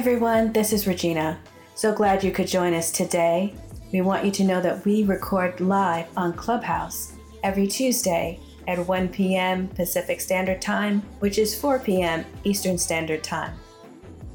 [0.00, 1.38] everyone, this is Regina.
[1.74, 3.52] So glad you could join us today.
[3.92, 9.08] We want you to know that we record live on Clubhouse every Tuesday at 1
[9.10, 9.68] p.m.
[9.68, 12.24] Pacific Standard Time, which is 4 p.m.
[12.44, 13.52] Eastern Standard Time.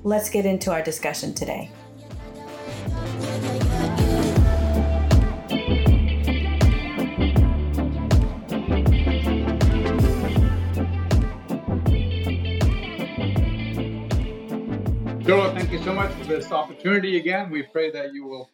[0.03, 1.71] Let's get into our discussion today.
[15.25, 17.49] Joel, thank you so much for this opportunity again.
[17.49, 18.47] We pray that you will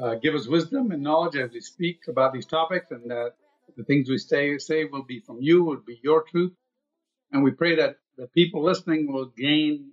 [0.00, 3.34] uh, give us wisdom and knowledge as we speak about these topics, and that
[3.76, 6.52] the things we say say will be from you, will be your truth.
[7.32, 9.90] And we pray that the people listening will gain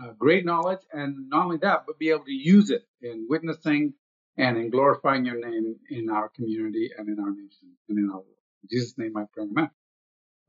[0.00, 3.94] uh, great knowledge, and not only that, but be able to use it in witnessing
[4.36, 8.18] and in glorifying your name in our community and in our nation and in our
[8.18, 8.26] world.
[8.62, 9.42] In Jesus' name, I pray.
[9.42, 9.70] Amen.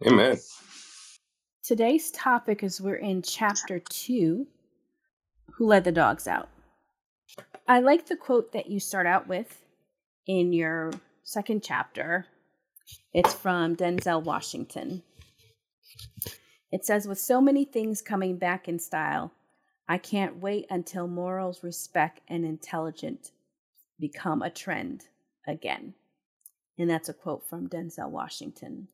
[0.05, 0.37] Amen.
[1.63, 4.45] Today's topic is we're in chapter two
[5.55, 6.49] who let the dogs out.
[7.67, 9.61] I like the quote that you start out with
[10.27, 10.91] in your
[11.23, 12.27] second chapter.
[13.13, 15.03] It's from Denzel Washington.
[16.71, 19.31] It says, With so many things coming back in style,
[19.87, 23.31] I can't wait until morals, respect, and intelligence
[23.99, 25.05] become a trend
[25.47, 25.93] again.
[26.77, 28.87] And that's a quote from Denzel Washington.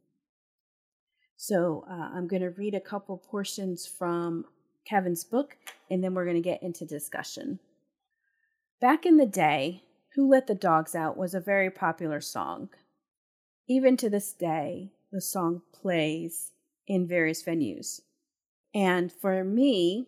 [1.37, 4.45] So uh, I'm going to read a couple portions from
[4.89, 5.57] Kevin's book,
[5.89, 7.59] and then we're going to get into discussion.
[8.81, 9.83] Back in the day,
[10.15, 12.69] Who Let the Dogs Out was a very popular song.
[13.67, 16.51] Even to this day, the song plays
[16.87, 18.01] in various venues.
[18.73, 20.07] And for me,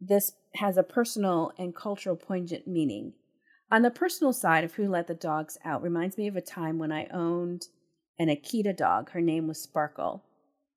[0.00, 3.14] this has a personal and cultural poignant meaning.
[3.70, 6.78] On the personal side of Who Let the Dogs Out reminds me of a time
[6.78, 7.68] when I owned
[8.18, 9.10] an Akita dog.
[9.10, 10.22] Her name was Sparkle.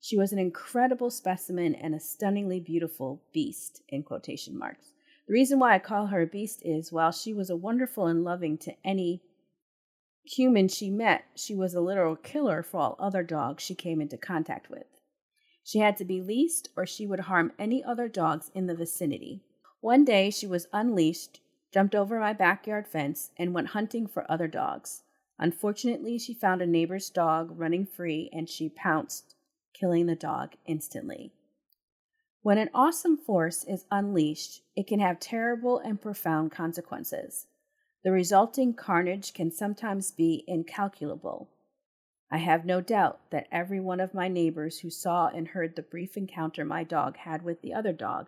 [0.05, 4.93] She was an incredible specimen and a stunningly beautiful beast, in quotation marks.
[5.25, 8.23] The reason why I call her a beast is while she was a wonderful and
[8.23, 9.23] loving to any
[10.23, 14.15] human she met, she was a literal killer for all other dogs she came into
[14.15, 14.85] contact with.
[15.63, 19.41] She had to be leased or she would harm any other dogs in the vicinity.
[19.81, 21.39] One day she was unleashed,
[21.73, 25.01] jumped over my backyard fence, and went hunting for other dogs.
[25.39, 29.34] Unfortunately, she found a neighbor's dog running free and she pounced
[29.79, 31.31] killing the dog instantly.
[32.41, 37.47] When an awesome force is unleashed, it can have terrible and profound consequences.
[38.03, 41.49] The resulting carnage can sometimes be incalculable.
[42.31, 45.81] I have no doubt that every one of my neighbors who saw and heard the
[45.81, 48.27] brief encounter my dog had with the other dog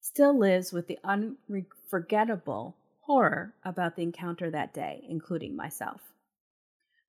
[0.00, 6.00] still lives with the unforgettable horror about the encounter that day, including myself.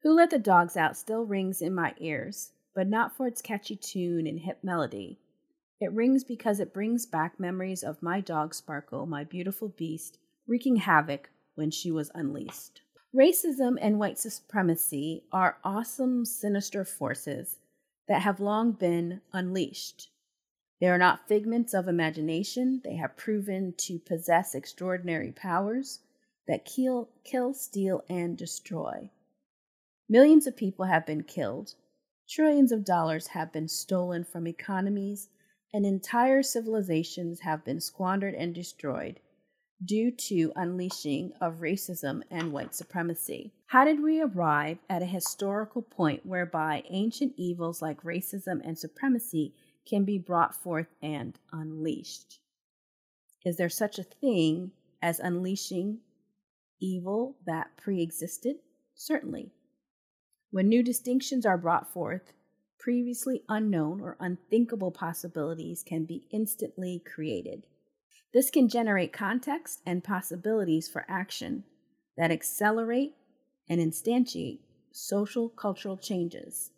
[0.03, 3.75] Who Let the Dogs Out still rings in my ears, but not for its catchy
[3.75, 5.19] tune and hip melody.
[5.79, 10.17] It rings because it brings back memories of my dog Sparkle, my beautiful beast,
[10.47, 12.81] wreaking havoc when she was unleashed.
[13.13, 17.59] Racism and white supremacy are awesome, sinister forces
[18.07, 20.09] that have long been unleashed.
[20.79, 25.99] They are not figments of imagination, they have proven to possess extraordinary powers
[26.47, 29.09] that kill, kill, steal, and destroy.
[30.09, 31.75] Millions of people have been killed,
[32.29, 35.29] Trillions of dollars have been stolen from economies,
[35.73, 39.19] and entire civilizations have been squandered and destroyed
[39.83, 43.51] due to unleashing of racism and white supremacy.
[43.67, 49.53] How did we arrive at a historical point whereby ancient evils like racism and supremacy
[49.85, 52.39] can be brought forth and unleashed?
[53.45, 55.99] Is there such a thing as unleashing
[56.79, 58.57] evil that pre existed?
[58.95, 59.51] Certainly.
[60.53, 62.31] When new distinctions are brought forth,
[62.77, 67.65] previously unknown or unthinkable possibilities can be instantly created.
[68.35, 71.63] This can generate context and possibilities for action
[72.17, 73.15] that accelerate
[73.67, 74.59] and instantiate
[74.91, 76.69] social cultural changes.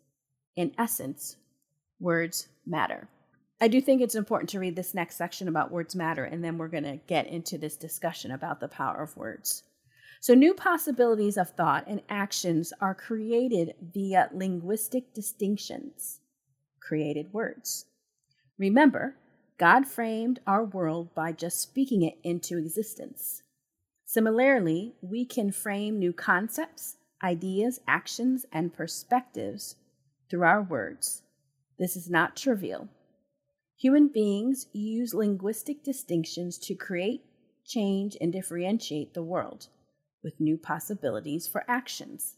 [0.56, 1.36] In essence,
[2.00, 3.08] words matter.
[3.60, 6.56] I do think it's important to read this next section about words matter, and then
[6.56, 9.64] we're going to get into this discussion about the power of words.
[10.26, 16.18] So, new possibilities of thought and actions are created via linguistic distinctions,
[16.80, 17.86] created words.
[18.58, 19.14] Remember,
[19.56, 23.44] God framed our world by just speaking it into existence.
[24.04, 29.76] Similarly, we can frame new concepts, ideas, actions, and perspectives
[30.28, 31.22] through our words.
[31.78, 32.88] This is not trivial.
[33.76, 37.22] Human beings use linguistic distinctions to create,
[37.64, 39.68] change, and differentiate the world
[40.26, 42.34] with new possibilities for actions.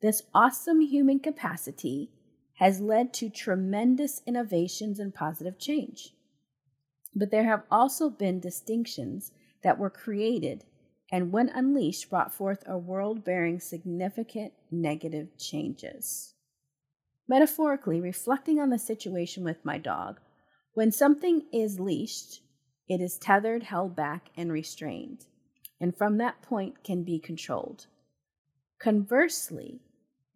[0.00, 2.10] This awesome human capacity
[2.54, 6.14] has led to tremendous innovations and positive change.
[7.14, 9.30] But there have also been distinctions
[9.62, 10.64] that were created
[11.12, 16.32] and, when unleashed, brought forth a world bearing significant negative changes.
[17.28, 20.18] Metaphorically, reflecting on the situation with my dog,
[20.72, 22.40] when something is leashed,
[22.88, 25.26] it is tethered, held back, and restrained,
[25.80, 27.86] and from that point can be controlled.
[28.78, 29.80] Conversely,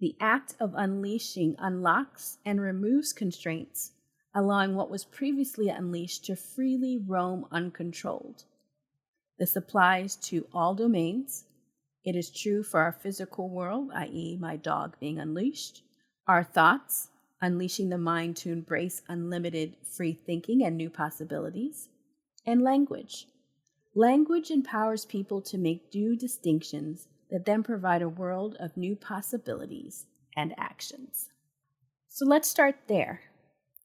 [0.01, 3.93] the act of unleashing unlocks and removes constraints,
[4.35, 8.45] allowing what was previously unleashed to freely roam uncontrolled.
[9.39, 11.45] This applies to all domains.
[12.05, 15.83] It is true for our physical world, i.e., my dog being unleashed,
[16.27, 17.09] our thoughts,
[17.43, 21.89] unleashing the mind to embrace unlimited free thinking and new possibilities,
[22.47, 23.27] and language.
[23.95, 30.07] Language empowers people to make due distinctions that then provide a world of new possibilities
[30.37, 31.29] and actions.
[32.09, 33.21] So let's start there.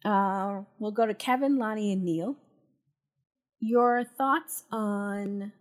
[0.04, 2.36] Uh, we'll go to Kevin, Lonnie, and Neil.
[3.60, 5.52] Your thoughts on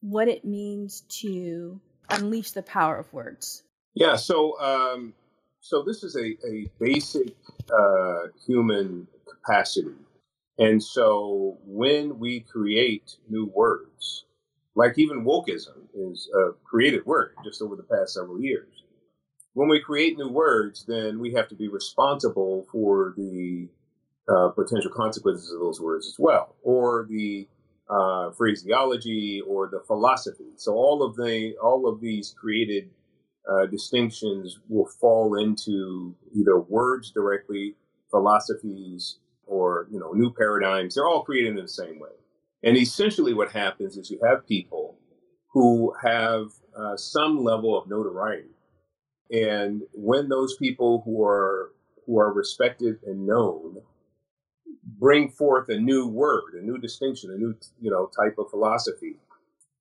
[0.00, 3.62] what it means to unleash the power of words.
[3.94, 5.14] Yeah, so um,
[5.60, 7.36] so this is a, a basic
[7.72, 9.94] uh, human capacity.
[10.60, 14.26] And so when we create new words,
[14.74, 18.84] like even wokeism is a created word just over the past several years.
[19.54, 23.68] When we create new words, then we have to be responsible for the
[24.28, 27.48] uh, potential consequences of those words as well, or the
[27.88, 30.52] uh, phraseology or the philosophy.
[30.56, 32.90] So all of the all of these created
[33.50, 37.74] uh, distinctions will fall into either words directly,
[38.10, 39.18] philosophies,
[39.50, 40.94] or you know new paradigms.
[40.94, 42.10] They're all created in the same way.
[42.62, 44.96] And essentially, what happens is you have people
[45.48, 46.46] who have
[46.78, 48.54] uh, some level of notoriety,
[49.30, 51.72] and when those people who are
[52.06, 53.78] who are respected and known
[54.98, 59.16] bring forth a new word, a new distinction, a new you know type of philosophy,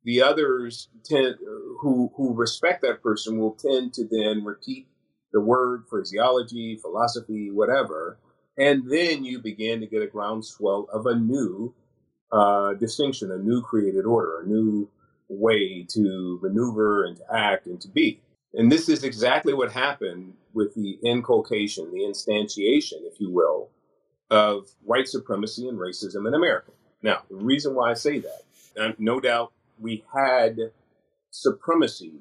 [0.04, 1.36] the others tend
[1.81, 4.88] who who respect that person will tend to then repeat
[5.31, 8.18] the word, phraseology, philosophy, whatever,
[8.60, 11.74] and then you begin to get a groundswell of a new
[12.32, 14.90] uh, distinction, a new created order, a new
[15.30, 18.20] way to maneuver and to act and to be.
[18.54, 23.70] And this is exactly what happened with the inculcation, the instantiation, if you will,
[24.30, 26.72] of white supremacy and racism in America.
[27.02, 30.58] Now, the reason why I say that, no doubt we had
[31.32, 32.14] supremacy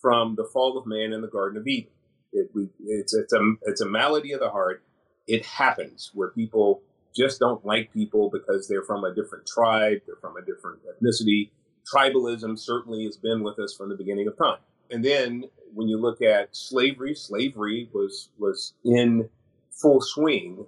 [0.00, 1.90] from the fall of man in the Garden of Eden.
[2.32, 4.82] It, we, it's, it's, a, it's a malady of the heart.
[5.26, 6.82] It happens where people
[7.14, 11.50] just don't like people because they're from a different tribe, they're from a different ethnicity.
[11.92, 14.58] Tribalism certainly has been with us from the beginning of time.
[14.90, 19.28] And then when you look at slavery, slavery was was in
[19.70, 20.66] full swing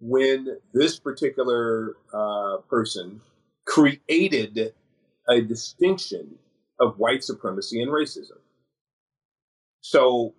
[0.00, 3.20] when this particular uh, person
[3.64, 4.74] created
[5.28, 6.36] a distinction
[6.80, 8.38] of white supremacy and racism.
[9.82, 10.34] So,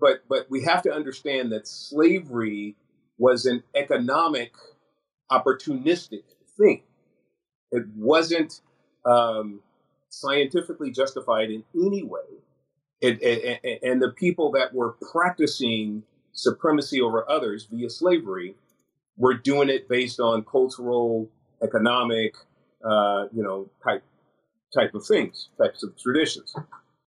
[0.00, 2.76] but but we have to understand that slavery
[3.18, 4.52] was an economic,
[5.30, 6.24] opportunistic
[6.58, 6.82] thing.
[7.70, 8.60] It wasn't
[9.04, 9.60] um,
[10.08, 12.20] scientifically justified in any way.
[13.00, 16.02] It, it, and the people that were practicing
[16.32, 18.54] supremacy over others via slavery
[19.16, 21.28] were doing it based on cultural,
[21.62, 22.34] economic,
[22.84, 24.02] uh, you know, type
[24.74, 26.54] type of things, types of traditions.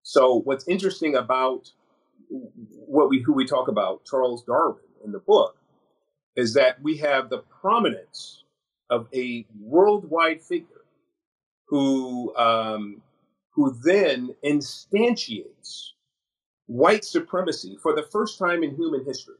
[0.04, 1.72] So what's interesting about
[2.32, 5.58] what we who we talk about, Charles Darwin in the book,
[6.36, 8.44] is that we have the prominence
[8.90, 10.86] of a worldwide figure
[11.68, 13.02] who um,
[13.52, 15.92] who then instantiates
[16.68, 19.36] white supremacy for the first time in human history.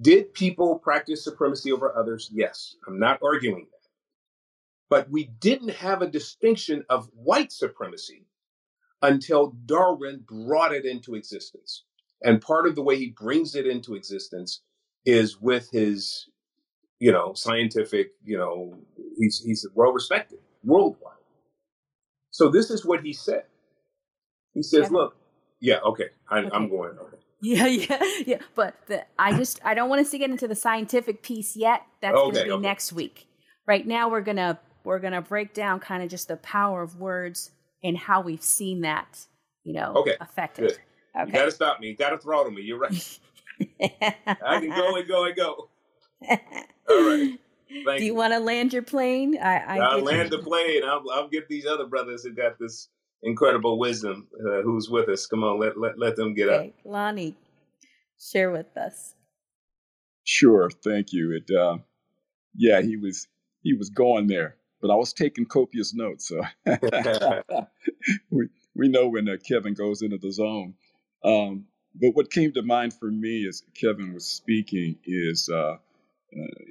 [0.00, 2.30] Did people practice supremacy over others?
[2.32, 3.88] Yes, I'm not arguing that.
[4.88, 8.24] But we didn't have a distinction of white supremacy
[9.04, 11.84] until Darwin brought it into existence.
[12.22, 14.62] And part of the way he brings it into existence
[15.04, 16.30] is with his,
[16.98, 18.78] you know, scientific, you know,
[19.18, 21.12] he's he's well respected worldwide.
[22.30, 23.44] So this is what he said.
[24.54, 24.98] He says, yeah.
[24.98, 25.16] "Look,
[25.60, 26.96] yeah, okay, I, am going.
[26.98, 27.16] Okay.
[27.42, 28.38] Yeah, yeah, yeah.
[28.54, 31.82] But the, I just I don't want us to get into the scientific piece yet.
[32.00, 32.62] That's okay, going to be okay.
[32.62, 33.28] next week.
[33.66, 37.50] Right now, we're gonna we're gonna break down kind of just the power of words
[37.84, 39.26] and how we've seen that,
[39.62, 40.16] you know, okay.
[40.20, 40.68] affected.
[40.70, 40.78] Good.
[41.16, 41.26] Okay.
[41.26, 41.88] You gotta stop me.
[41.88, 42.62] You gotta throttle me.
[42.62, 43.18] You're right.
[43.80, 45.68] I can go and go and go.
[46.28, 46.38] All
[46.88, 47.38] right.
[47.84, 48.14] Thank Do you, you.
[48.14, 49.36] want to land your plane?
[49.40, 50.36] I, I will land you.
[50.38, 50.82] the plane.
[50.84, 52.88] I'll, I'll get these other brothers who got this
[53.22, 55.26] incredible wisdom uh, who's with us.
[55.26, 56.68] Come on, let, let, let them get okay.
[56.68, 56.74] up.
[56.84, 57.36] Lonnie,
[58.18, 59.14] share with us.
[60.24, 60.70] Sure.
[60.84, 61.40] Thank you.
[61.40, 61.78] It, uh,
[62.54, 63.26] yeah, he was
[63.62, 66.28] he was going there, but I was taking copious notes.
[66.28, 66.42] So
[68.30, 70.74] we we know when uh, Kevin goes into the zone.
[71.24, 71.64] Um,
[71.94, 75.78] but what came to mind for me as Kevin was speaking is uh, uh,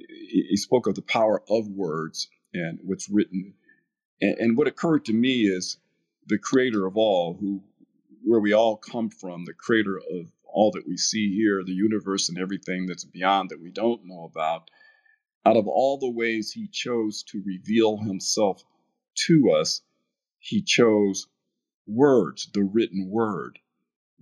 [0.08, 3.54] he, he, spoke of the power of words and what's written.
[4.20, 5.78] And, and, what occurred to me is
[6.28, 7.62] the creator of all, who
[8.22, 12.28] where we all come from, the creator of all that we see here, the universe
[12.28, 14.70] and everything that's beyond that we don't know about,
[15.46, 18.62] out of all the ways he chose to reveal himself
[19.26, 19.82] to us,
[20.38, 21.26] he chose
[21.86, 23.58] words, the written word.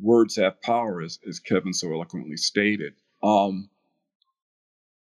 [0.01, 2.95] Words have power, as, as Kevin so eloquently stated.
[3.23, 3.71] Um,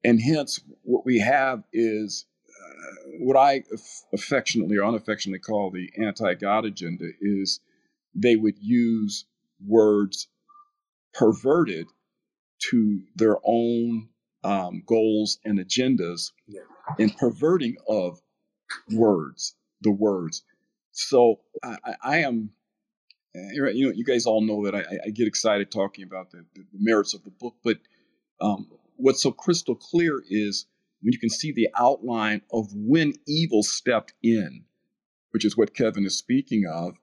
[0.04, 3.64] and hence, what we have is uh, what I
[4.14, 7.60] affectionately or unaffectionately call the anti God agenda is
[8.14, 9.26] they would use
[9.66, 10.28] words
[11.14, 11.88] perverted
[12.72, 14.10] to their own
[14.44, 16.62] um, goals and agendas yeah.
[17.00, 18.20] and perverting of
[18.92, 20.44] words, the words.
[20.92, 22.52] So I, I am,
[23.36, 26.46] eh, you know, you guys all know that I, I get excited talking about the,
[26.56, 27.78] the, merits of the book, but
[28.42, 30.66] um, what's so crystal clear is
[31.02, 34.64] when you can see the outline of when evil stepped in,
[35.32, 36.96] which is what Kevin is speaking of,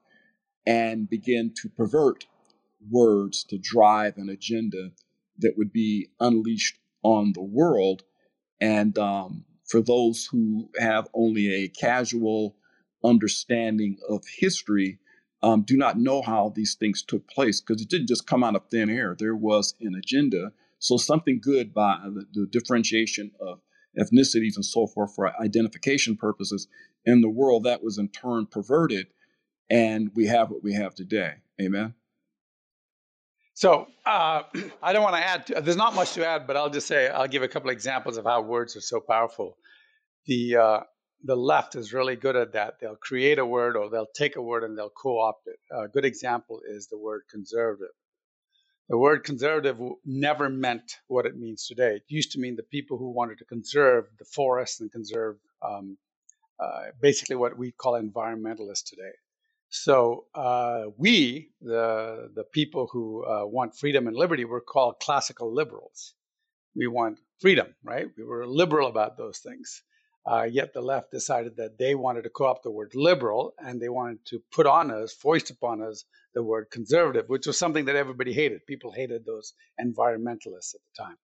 [0.65, 2.25] and begin to pervert
[2.89, 4.91] words to drive an agenda
[5.39, 8.03] that would be unleashed on the world.
[8.59, 12.55] And um, for those who have only a casual
[13.03, 14.99] understanding of history,
[15.41, 18.55] um, do not know how these things took place because it didn't just come out
[18.55, 19.15] of thin air.
[19.17, 20.51] There was an agenda.
[20.79, 23.61] So, something good by the, the differentiation of
[23.97, 26.67] ethnicities and so forth for identification purposes
[27.05, 29.07] in the world that was in turn perverted.
[29.69, 31.35] And we have what we have today.
[31.61, 31.93] Amen.
[33.59, 34.43] So uh,
[34.81, 35.47] I don't want to add.
[35.47, 38.15] To, there's not much to add, but I'll just say I'll give a couple examples
[38.15, 39.57] of how words are so powerful.
[40.27, 40.79] The uh,
[41.25, 42.75] the left is really good at that.
[42.79, 45.59] They'll create a word or they'll take a word and they'll co-opt it.
[45.75, 47.93] A good example is the word conservative.
[48.87, 51.97] The word conservative never meant what it means today.
[51.97, 55.97] It used to mean the people who wanted to conserve the forests and conserve um,
[56.61, 59.11] uh, basically what we call environmentalists today.
[59.69, 65.53] So uh, we, the the people who uh, want freedom and liberty, were called classical
[65.53, 66.15] liberals.
[66.75, 68.07] We want freedom, right?
[68.17, 69.83] We were liberal about those things.
[70.29, 73.89] Uh, yet the left decided that they wanted to co-opt the word liberal and they
[73.89, 77.95] wanted to put on us, foist upon us, the word conservative, which was something that
[77.95, 78.65] everybody hated.
[78.67, 81.15] People hated those environmentalists at the time.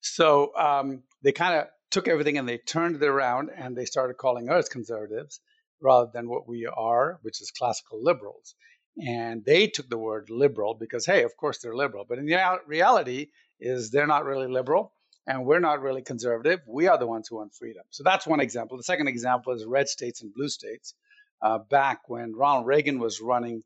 [0.00, 4.16] So um, they kind of took everything and they turned it around and they started
[4.16, 5.40] calling us conservatives
[5.80, 8.54] rather than what we are, which is classical liberals.
[8.98, 12.06] And they took the word liberal because, hey, of course they're liberal.
[12.08, 12.26] But in
[12.66, 13.28] reality,
[13.60, 14.92] is they're not really liberal
[15.26, 16.60] and we're not really conservative.
[16.66, 17.82] We are the ones who want freedom.
[17.90, 18.76] So that's one example.
[18.76, 20.94] The second example is red states and blue states.
[21.42, 23.62] Uh, back when Ronald Reagan was running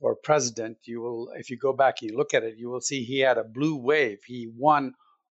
[0.00, 2.80] for president, you will, if you go back and you look at it, you will
[2.80, 4.18] see he had a blue wave.
[4.26, 4.94] He won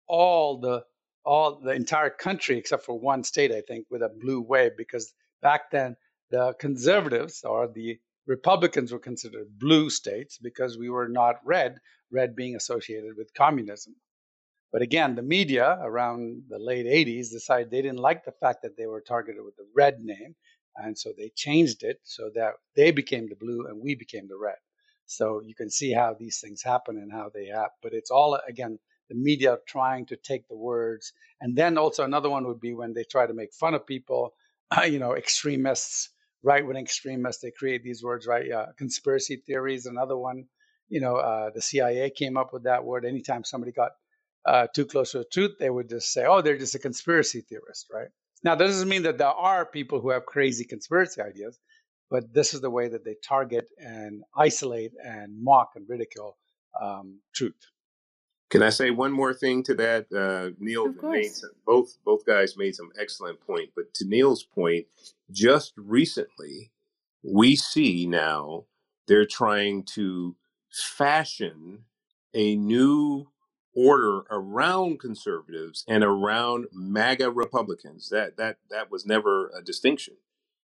[0.07, 0.84] all the
[1.24, 5.13] all the entire country except for one state, I think, with a blue wave because
[5.41, 5.98] back then
[6.29, 11.79] the conservatives or the Republicans were considered blue states because we were not red,
[12.12, 13.96] red being associated with communism.
[14.72, 18.75] But again, the media around the late 80s decided they didn't like the fact that
[18.75, 20.36] they were targeted with the red name.
[20.75, 24.38] And so they changed it so that they became the blue and we became the
[24.38, 24.57] red.
[25.05, 27.77] So you can see how these things happen and how they happen.
[27.81, 28.77] But it's all, again,
[29.10, 31.13] the media trying to take the words.
[31.39, 34.34] And then also another one would be when they try to make fun of people,
[34.86, 36.10] you know, extremists
[36.44, 37.41] right wing extremists.
[37.41, 38.46] They create these words, right?
[38.77, 40.46] Conspiracy theories, another one.
[40.89, 43.06] You know, uh, the CIA came up with that word.
[43.06, 43.91] Anytime somebody got
[44.46, 47.41] uh, too close to the truth, they would just say, oh, they're just a conspiracy
[47.41, 48.08] theorist, right?
[48.44, 51.60] Now, that doesn't mean that there are people who have crazy conspiracy ideas,
[52.10, 56.38] but this is the way that they target and isolate and mock and ridicule
[56.82, 57.56] um, truth.
[58.50, 60.08] Can I say one more thing to that?
[60.13, 64.88] Uh, Neil made some, both both guys made some excellent point, but to Neil's point,
[65.32, 66.72] just recently
[67.24, 68.66] we see now
[69.08, 70.36] they're trying to
[70.72, 71.84] fashion
[72.34, 73.27] a new
[73.75, 78.10] order around conservatives and around MAGA Republicans.
[78.10, 80.16] That that that was never a distinction,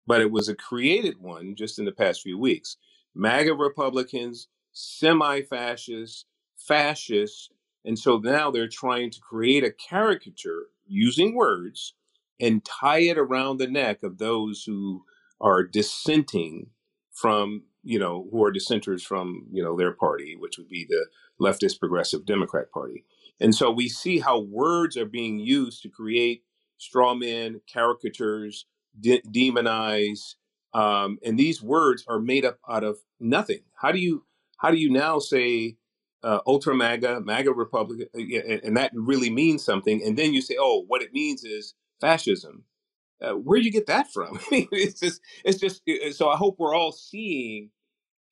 [0.07, 2.79] but it was a created one just in the past few weeks.
[3.15, 6.25] MAGA Republicans, semi-fascists,
[6.57, 7.51] fascists
[7.87, 11.95] and so now they're trying to create a caricature using words
[12.41, 15.05] and tie it around the neck of those who
[15.41, 16.69] are dissenting
[17.13, 21.07] from, you know, who are dissenters from, you know, their party, which would be the
[21.41, 23.07] leftist progressive Democrat Party.
[23.41, 26.45] And so we see how words are being used to create
[26.79, 28.67] straw men, caricatures,
[29.01, 30.37] de- demonize,
[30.75, 33.61] um, and these words are made up out of nothing.
[33.81, 34.25] How do you
[34.59, 35.77] how do you now say
[36.27, 40.57] uh, ultra MAGA, MAGA Republic, uh, and that really means something, and then you say,
[40.59, 42.65] oh, what it means is fascism.
[43.23, 44.39] Uh, where do you get that from?
[44.51, 45.83] it's just it's just
[46.17, 46.29] so.
[46.29, 47.71] I hope we're all seeing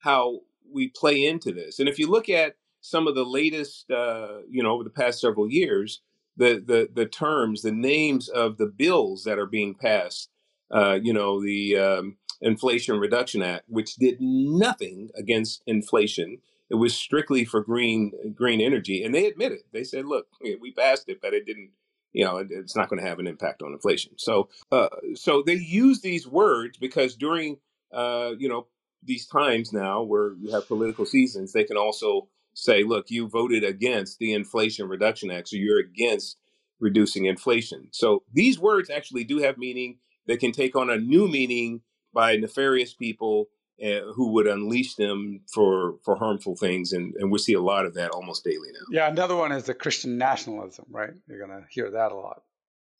[0.00, 1.78] how we play into this.
[1.78, 5.20] And if you look at some of the latest, uh, you know, over the past
[5.20, 6.02] several years,
[6.36, 10.30] the the the terms, the names of the bills that are being passed,
[10.70, 16.38] uh, you know, the um, Inflation Reduction Act, which did nothing against inflation.
[16.74, 19.60] It was strictly for green green energy, and they admitted.
[19.72, 21.70] They said, "Look, we passed it, but it didn't."
[22.12, 24.12] You know, it's not going to have an impact on inflation.
[24.18, 27.58] So, uh, so they use these words because during,
[27.92, 28.66] uh, you know,
[29.04, 33.62] these times now where you have political seasons, they can also say, look, you voted
[33.62, 36.38] against the Inflation Reduction Act, so you're against
[36.80, 37.88] reducing inflation.
[37.92, 39.98] So these words actually do have meaning.
[40.26, 43.48] They can take on a new meaning by nefarious people
[43.82, 47.86] uh, who would unleash them for for harmful things, and and we see a lot
[47.86, 48.86] of that almost daily now.
[48.90, 51.10] Yeah, another one is the Christian nationalism, right?
[51.26, 52.42] You're going to hear that a lot,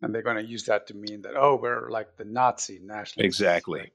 [0.02, 3.18] and they're going to use that to mean that oh, we're like the Nazi nationalists.
[3.18, 3.92] Exactly.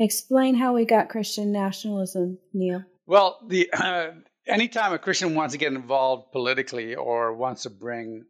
[0.00, 2.84] Explain how we got Christian nationalism, Neil.
[3.06, 4.10] Well, the uh,
[4.46, 8.24] anytime a Christian wants to get involved politically or wants to bring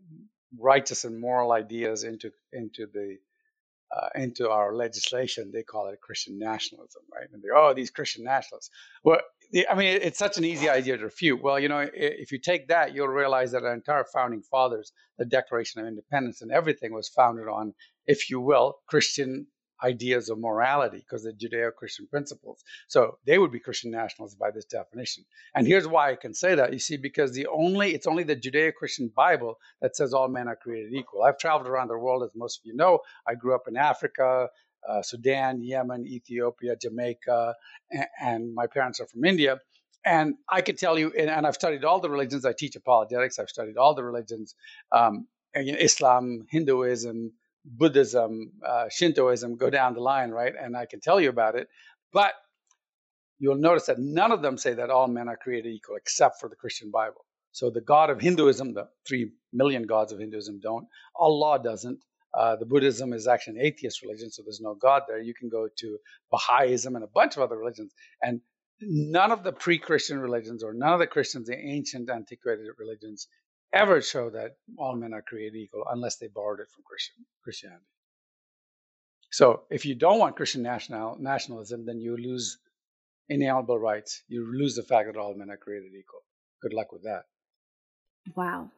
[0.59, 3.18] righteous and moral ideas into into the
[3.97, 7.28] uh, into our legislation, they call it Christian nationalism, right?
[7.33, 8.71] And they oh these Christian nationalists.
[9.04, 9.21] Well,
[9.71, 11.42] I mean it's such an easy idea to refute.
[11.42, 15.25] Well, you know, if you take that, you'll realize that our entire founding fathers, the
[15.25, 17.75] Declaration of Independence, and everything was founded on,
[18.07, 19.47] if you will, Christian
[19.83, 22.63] ideas of morality because they're Judeo-Christian principles.
[22.89, 25.25] So they would be Christian nationalists by this definition.
[25.55, 26.73] And here's why I can say that.
[26.73, 30.57] You see, because the only it's only the Judeo-Christian Bible that says all men are
[30.57, 31.23] created equal.
[31.23, 33.01] I've traveled around the world, as most of you know.
[33.27, 34.49] I grew up in Africa,
[34.88, 37.55] uh, Sudan, Yemen, Ethiopia, Jamaica,
[37.91, 39.59] and, and, my parents are from India.
[40.05, 42.45] And I could tell you, and, and, I've studied all the religions.
[42.45, 43.38] I teach apologetics.
[43.38, 44.55] I've studied all the religions,
[44.93, 47.33] um, Islam, Hinduism,
[47.76, 50.52] Buddhism, uh, Shintoism go down the line, right?
[50.59, 51.68] And I can tell you about it.
[52.12, 52.33] But
[53.38, 56.48] you'll notice that none of them say that all men are created equal, except for
[56.48, 57.24] the Christian Bible.
[57.52, 60.87] So the God of Hinduism, the three million gods of Hinduism don't.
[61.16, 62.00] Allah doesn't.
[62.35, 65.20] Uh, the Buddhism is actually an atheist religion, so there's no God there.
[65.20, 65.98] You can go to
[66.31, 68.40] Baha'ism and a bunch of other religions, and
[68.81, 73.28] none of the pre-Christian religions or none of the Christians, the ancient, antiquated religions,
[73.72, 77.85] ever show that all men are created equal unless they borrowed it from Christian, Christianity.
[79.31, 82.59] So if you don't want Christian national, nationalism, then you lose
[83.28, 84.22] inalienable rights.
[84.28, 86.20] You lose the fact that all men are created equal.
[86.62, 87.24] Good luck with that.
[88.35, 88.70] Wow.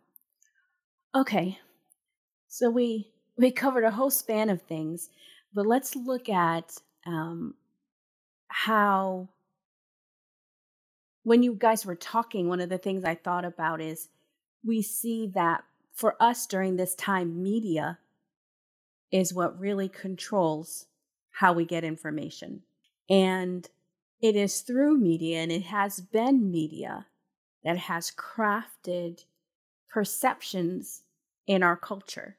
[1.15, 1.59] Okay.
[2.49, 5.09] So we we covered a whole span of things,
[5.55, 6.77] but let's look at
[7.07, 7.55] um,
[8.49, 9.29] how
[11.23, 14.09] when you guys were talking, one of the things I thought about is
[14.65, 17.99] we see that for us during this time, media
[19.13, 20.87] is what really controls
[21.31, 22.63] how we get information.
[23.09, 23.69] And
[24.21, 27.07] it is through media, and it has been media
[27.65, 29.25] that has crafted
[29.89, 31.03] perceptions
[31.47, 32.37] in our culture.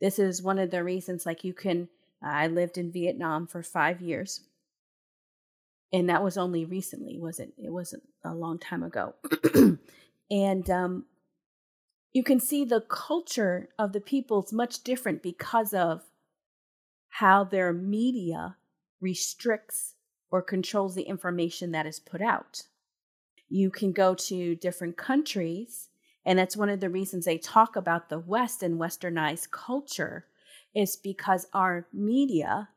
[0.00, 1.88] This is one of the reasons, like, you can.
[2.22, 4.40] I lived in Vietnam for five years,
[5.92, 7.70] and that was only recently, wasn't it?
[7.70, 9.14] Wasn't a long time ago.
[10.30, 11.04] and um,
[12.12, 16.02] you can see the culture of the people's much different because of
[17.08, 18.56] how their media
[19.00, 19.94] restricts
[20.30, 22.62] or controls the information that is put out.
[23.48, 25.88] You can go to different countries,
[26.24, 30.26] and that's one of the reasons they talk about the West and westernized culture,
[30.74, 32.70] is because our media,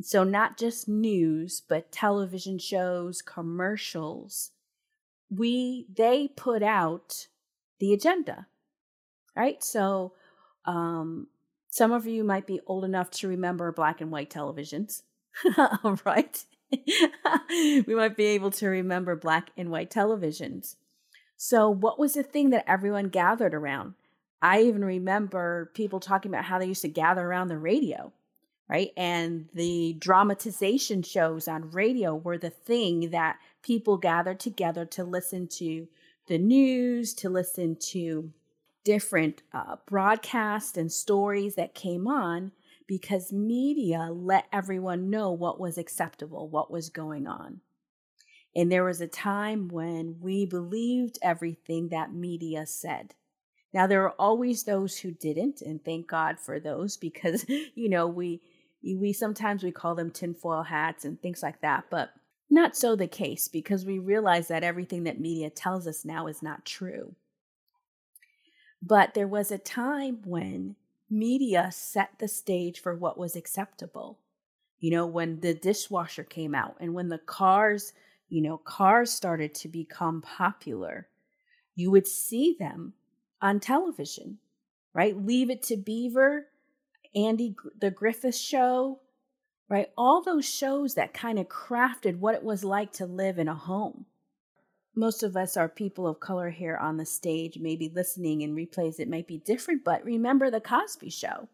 [0.00, 4.50] so not just news, but television shows, commercials,
[5.30, 7.26] we they put out
[7.80, 8.46] the agenda
[9.36, 9.62] right?
[9.62, 10.12] So,
[10.64, 11.28] um,
[11.68, 15.02] some of you might be old enough to remember black and white televisions,
[16.04, 16.44] right?
[17.50, 20.76] we might be able to remember black and white televisions.
[21.36, 23.94] So, what was the thing that everyone gathered around?
[24.40, 28.12] I even remember people talking about how they used to gather around the radio,
[28.68, 28.90] right?
[28.96, 35.48] And the dramatization shows on radio were the thing that people gathered together to listen
[35.48, 35.88] to
[36.26, 38.32] the news, to listen to
[38.84, 42.52] different uh, broadcasts and stories that came on
[42.86, 47.60] because media let everyone know what was acceptable, what was going on.
[48.54, 53.14] And there was a time when we believed everything that media said.
[53.72, 58.06] Now, there are always those who didn't, and thank God for those because, you know,
[58.06, 58.40] we
[58.82, 62.10] we sometimes we call them tinfoil hats and things like that, but
[62.50, 66.42] not so the case because we realize that everything that media tells us now is
[66.42, 67.16] not true.
[68.86, 70.76] But there was a time when
[71.08, 74.18] media set the stage for what was acceptable.
[74.78, 77.94] You know, when the dishwasher came out and when the cars,
[78.28, 81.08] you know, cars started to become popular,
[81.74, 82.92] you would see them
[83.40, 84.38] on television,
[84.92, 85.16] right?
[85.16, 86.48] Leave It to Beaver,
[87.14, 89.00] Andy, the Griffith Show,
[89.70, 89.88] right?
[89.96, 93.54] All those shows that kind of crafted what it was like to live in a
[93.54, 94.04] home.
[94.96, 99.00] Most of us are people of color here on the stage, maybe listening in replays.
[99.00, 101.48] It might be different, but remember the Cosby Show.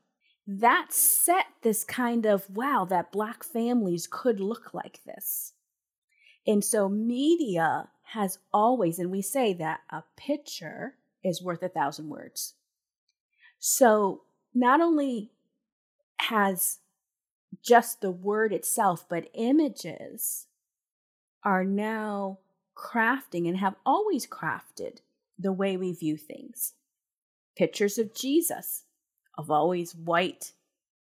[0.47, 5.55] That set this kind of wow, that black families could look like this.
[6.47, 12.09] And so media has always, and we say that a picture is worth a thousand
[12.09, 12.55] words.
[13.59, 14.23] So
[14.55, 15.31] not only
[16.19, 16.79] has
[17.63, 20.47] just the word itself, but images
[21.45, 22.39] are now
[22.81, 24.99] crafting and have always crafted
[25.39, 26.75] the way we view things.
[27.57, 28.85] Pictures of Jesus,
[29.37, 30.53] of always white,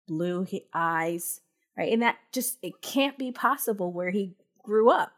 [0.07, 1.41] blue eyes,
[1.77, 1.93] right?
[1.93, 5.13] And that just, it can't be possible where he grew up.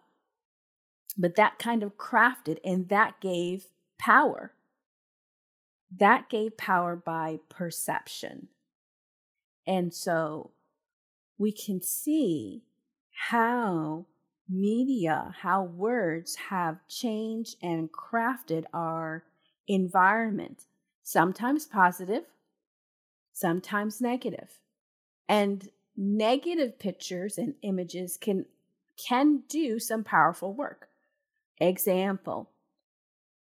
[1.17, 3.67] But that kind of crafted and that gave
[3.99, 4.53] power
[5.99, 8.49] that gave power by perception.
[9.67, 10.53] And so
[11.39, 12.65] we can see
[13.29, 14.07] how
[14.53, 19.25] media, how words have changed and crafted our
[19.67, 20.65] environment,
[21.03, 22.25] sometimes positive,
[23.33, 24.59] sometimes negative.
[25.29, 28.47] And negative pictures and images can
[28.97, 30.89] can do some powerful work.
[31.59, 32.51] Example,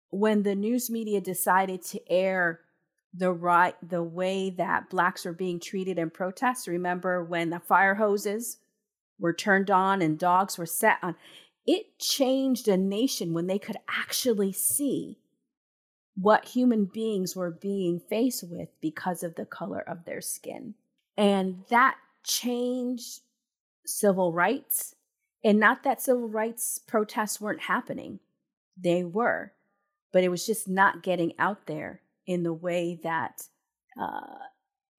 [0.09, 2.61] when the news media decided to air
[3.13, 7.95] the right the way that blacks were being treated in protests remember when the fire
[7.95, 8.57] hoses
[9.19, 11.15] were turned on and dogs were set on
[11.65, 15.19] it changed a nation when they could actually see
[16.15, 20.73] what human beings were being faced with because of the color of their skin.
[21.15, 23.21] And that changed
[23.85, 24.95] civil rights.
[25.43, 28.19] And not that civil rights protests weren't happening
[28.81, 29.53] they were
[30.11, 33.43] but it was just not getting out there in the way that
[33.99, 34.37] uh,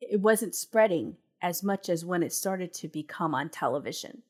[0.00, 4.22] it wasn't spreading as much as when it started to become on television.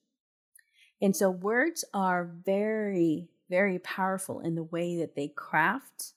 [1.02, 6.12] And so words are very, very powerful in the way that they craft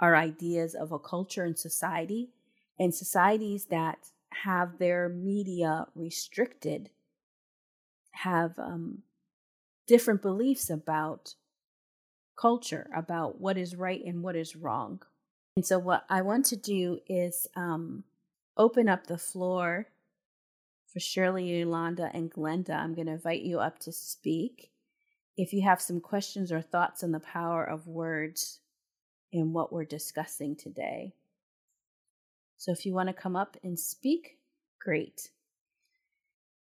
[0.00, 2.30] our ideas of a culture and society.
[2.78, 3.98] And societies that
[4.30, 6.90] have their media restricted
[8.12, 9.02] have um,
[9.86, 11.34] different beliefs about
[12.36, 15.02] culture about what is right and what is wrong.
[15.56, 18.04] And so, what I want to do is um,
[18.56, 19.88] open up the floor
[20.92, 22.76] for Shirley, Yolanda, and Glenda.
[22.76, 24.70] I'm going to invite you up to speak.
[25.36, 28.60] If you have some questions or thoughts on the power of words
[29.32, 31.14] in what we're discussing today.
[32.58, 34.38] So, if you want to come up and speak,
[34.80, 35.30] great.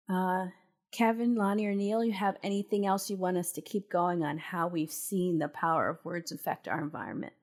[0.10, 0.48] Uh,
[0.92, 4.38] Kevin, Lonnie, or Neil, you have anything else you want us to keep going on
[4.38, 7.34] how we've seen the power of words affect our environment?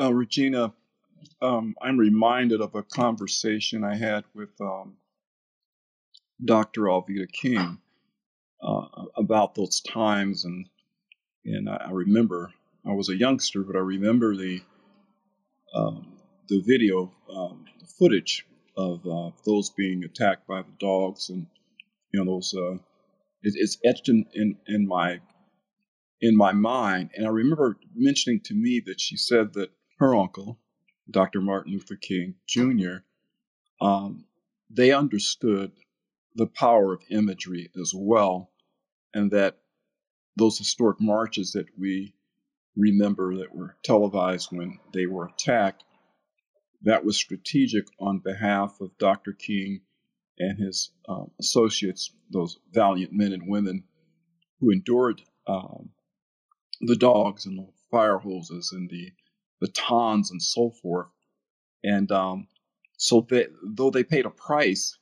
[0.00, 0.72] Uh, Regina,
[1.42, 4.96] um, I'm reminded of a conversation I had with um,
[6.44, 6.82] Dr.
[6.82, 7.78] Alveda King
[8.62, 10.66] uh, about those times, and
[11.44, 12.52] and I remember
[12.86, 14.60] I was a youngster, but I remember the
[15.74, 17.64] um, the video um,
[17.98, 21.46] footage of uh, those being attacked by the dogs and
[22.12, 22.74] you know those uh,
[23.42, 25.20] it, it's etched in, in in my
[26.20, 27.10] in my mind.
[27.14, 30.58] And I remember mentioning to me that she said that her uncle,
[31.10, 31.40] Dr.
[31.40, 32.98] Martin Luther King Jr.,
[33.80, 34.24] um,
[34.70, 35.72] they understood
[36.34, 38.50] the power of imagery as well,
[39.14, 39.58] and that
[40.36, 42.14] those historic marches that we
[42.76, 45.84] remember that were televised when they were attacked,
[46.82, 49.32] that was strategic on behalf of Dr.
[49.32, 49.82] King
[50.38, 53.84] and his um, associates, those valiant men and women
[54.60, 55.90] who endured um,
[56.80, 59.10] the dogs and the fire hoses and the
[59.60, 61.08] batons and so forth.
[61.84, 62.48] And um,
[62.96, 64.98] so that though they paid a price,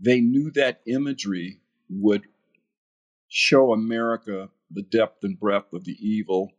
[0.00, 2.22] they knew that imagery would
[3.28, 6.52] show America the depth and breadth of the evil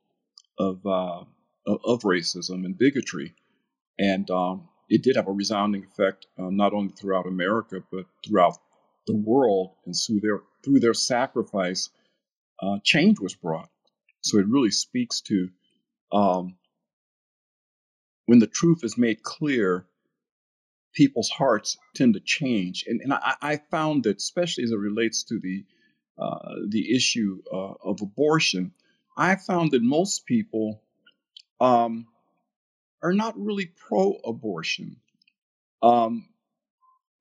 [0.58, 1.24] of uh,
[1.66, 3.34] of racism and bigotry.
[4.00, 8.58] And um, it did have a resounding effect, uh, not only throughout America but throughout
[9.08, 9.72] the world.
[9.86, 11.90] And through their through their sacrifice,
[12.62, 13.70] uh, change was brought.
[14.22, 15.50] So it really speaks to
[16.12, 16.56] um,
[18.26, 19.86] when the truth is made clear,
[20.94, 22.86] people's hearts tend to change.
[22.88, 25.66] And, and I, I found that, especially as it relates to the
[26.18, 28.74] uh, the issue uh, of abortion,
[29.18, 30.84] I found that most people
[31.60, 32.06] um,
[33.02, 34.98] are not really pro-abortion.
[35.82, 36.28] Um,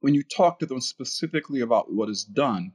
[0.01, 2.73] when you talk to them specifically about what is done,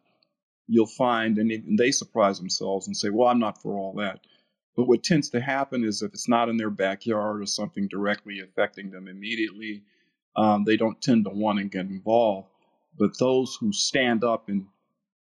[0.68, 4.22] you'll find, and they surprise themselves and say, "Well, I'm not for all that."
[4.76, 8.40] But what tends to happen is if it's not in their backyard or something directly
[8.40, 9.84] affecting them immediately,
[10.36, 12.50] um, they don't tend to want to get involved.
[12.98, 14.68] But those who stand up and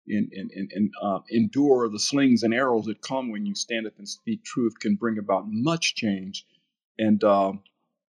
[0.08, 3.94] and, and, and, uh, endure the slings and arrows that come when you stand up
[3.98, 6.46] and speak truth can bring about much change.
[7.00, 7.54] And uh,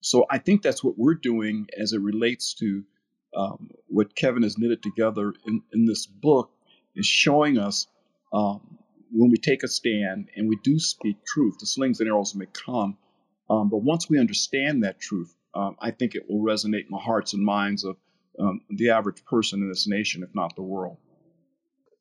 [0.00, 2.84] so I think that's what we're doing as it relates to
[3.36, 6.50] um, what Kevin has knitted together in, in this book
[6.94, 7.86] is showing us
[8.32, 8.78] um,
[9.10, 12.46] when we take a stand and we do speak truth, the slings and arrows may
[12.46, 12.96] come.
[13.50, 16.98] Um, but once we understand that truth, um, I think it will resonate in the
[16.98, 17.96] hearts and minds of
[18.38, 20.96] um, the average person in this nation, if not the world.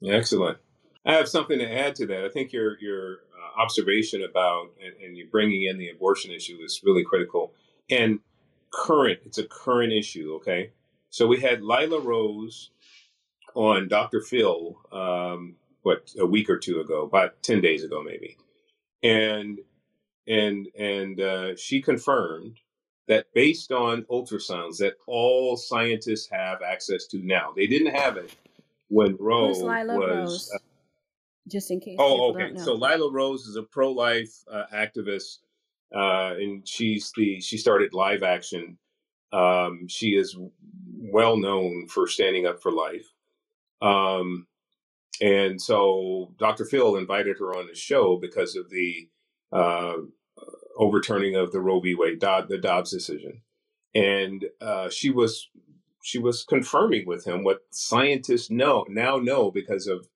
[0.05, 0.57] Excellent.
[1.05, 2.25] I have something to add to that.
[2.25, 6.57] I think your your uh, observation about and, and you bringing in the abortion issue
[6.63, 7.53] is really critical
[7.89, 8.19] and
[8.71, 9.19] current.
[9.25, 10.33] It's a current issue.
[10.35, 10.71] Okay,
[11.09, 12.69] so we had Lila Rose
[13.55, 14.21] on Dr.
[14.21, 18.37] Phil, um, what a week or two ago, about ten days ago, maybe,
[19.03, 19.59] and
[20.27, 22.59] and and uh, she confirmed
[23.11, 28.33] that based on ultrasounds that all scientists have access to now, they didn't have it
[28.87, 30.09] when Roe Who's Lila was.
[30.09, 30.51] Rose?
[30.55, 30.59] Uh,
[31.49, 31.97] Just in case.
[31.99, 32.55] oh, okay.
[32.55, 35.39] So Lila Rose is a pro-life uh, activist,
[35.93, 38.77] uh, and she's the she started Live Action.
[39.33, 40.37] Um, she is
[40.97, 43.11] well known for standing up for life.
[43.81, 44.47] Um,
[45.19, 46.63] and so Dr.
[46.63, 49.09] Phil invited her on the show because of the
[49.51, 49.95] uh,
[50.77, 51.95] overturning of the Roe v.
[51.95, 53.41] Wade, the Dobbs decision,
[53.93, 55.49] and uh, she was
[56.03, 60.07] she was confirming with him what scientists know now know because of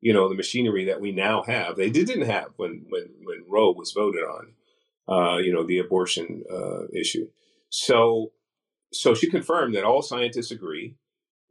[0.00, 1.76] you know the machinery that we now have.
[1.76, 4.52] They didn't have when when when Roe was voted on,
[5.08, 7.28] uh, you know, the abortion uh, issue.
[7.68, 8.32] So
[8.92, 10.96] so she confirmed that all scientists agree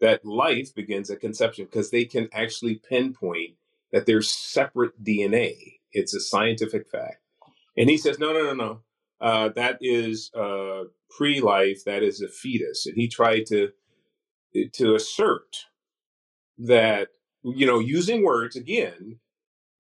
[0.02, 3.56] that life begins at conception because they can actually pinpoint
[3.92, 5.80] that there's separate DNA.
[5.92, 7.22] It's a scientific fact.
[7.80, 8.82] And he says, no, no, no, no.
[9.22, 11.84] Uh, that is uh, pre-life.
[11.86, 12.86] That is a fetus.
[12.86, 13.70] And he tried to
[14.74, 15.68] to assert
[16.58, 17.10] that,
[17.44, 19.20] you know, using words again,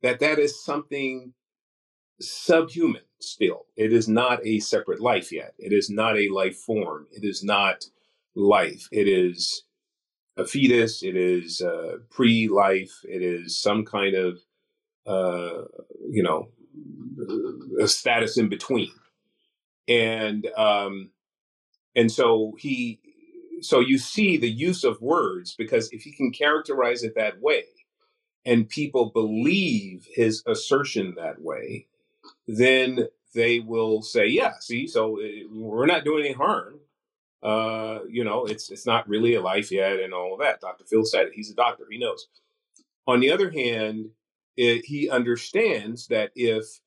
[0.01, 1.33] that that is something
[2.21, 3.65] subhuman still.
[3.75, 5.53] It is not a separate life yet.
[5.57, 7.07] It is not a life form.
[7.11, 7.85] It is not
[8.35, 8.87] life.
[8.91, 9.63] It is
[10.37, 11.03] a fetus.
[11.03, 12.93] It is uh, pre-life.
[13.03, 14.39] It is some kind of,
[15.07, 15.65] uh,
[16.09, 16.49] you know,
[17.81, 18.91] a status in between.
[19.87, 21.11] And um,
[21.95, 22.99] and so he,
[23.61, 27.63] so you see the use of words because if he can characterize it that way,
[28.45, 31.87] and people believe his assertion that way,
[32.47, 36.79] then they will say, "Yeah, see, so uh, we're not doing any harm."
[37.41, 40.61] Uh, you know, it's it's not really a life yet, and all that.
[40.61, 40.85] Dr.
[40.85, 41.33] Phil said it.
[41.33, 41.85] He's a doctor.
[41.89, 42.27] He knows.
[43.07, 44.11] On the other hand,
[44.59, 46.81] it, he understands that if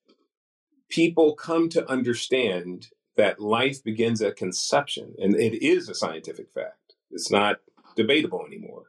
[0.91, 6.97] people come to understand that life begins at conception, and it is a scientific fact.
[7.11, 7.61] It's not
[7.97, 8.85] debatable anymore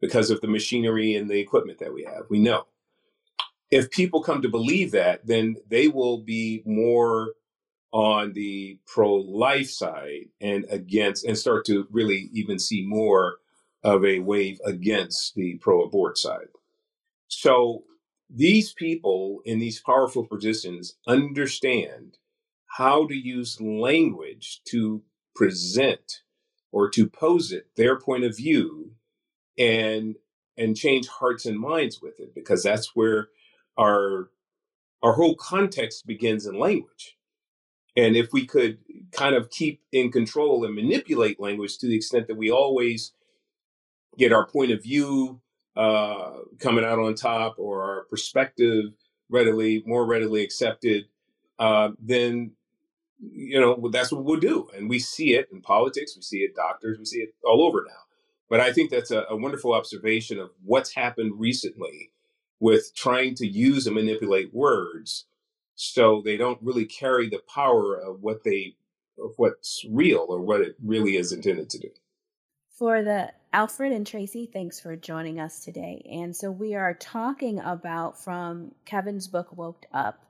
[0.00, 2.24] because of the machinery and the equipment that we have.
[2.28, 2.66] We know.
[3.70, 7.34] If people come to believe that, then they will be more
[7.92, 13.36] on the pro life side and against, and start to really even see more
[13.84, 16.48] of a wave against the pro abort side.
[17.28, 17.84] So
[18.30, 22.18] these people in these powerful positions understand
[22.66, 25.02] how to use language to
[25.34, 26.22] present
[26.72, 28.92] or to pose it their point of view
[29.58, 30.16] and
[30.56, 33.28] and change hearts and minds with it because that's where
[33.78, 34.30] our
[35.02, 37.16] our whole context begins in language.
[37.96, 38.78] And if we could
[39.12, 43.12] kind of keep in control and manipulate language to the extent that we always
[44.16, 45.40] get our point of view
[45.78, 48.86] uh, coming out on top or our perspective
[49.30, 51.04] readily more readily accepted
[51.58, 52.50] uh, then
[53.20, 54.68] you know that's what we'll do.
[54.76, 57.84] And we see it in politics we see it doctors we see it all over
[57.86, 58.02] now.
[58.50, 62.10] But i think that's a, a wonderful observation of what's happened recently
[62.60, 65.26] with trying to use and manipulate words
[65.74, 68.74] so they don't really carry the power of what they
[69.18, 71.88] of what's real or what it really is intended to do.
[72.70, 76.06] For the Alfred and Tracy, thanks for joining us today.
[76.12, 80.22] And so we are talking about from Kevin's book Woke Up,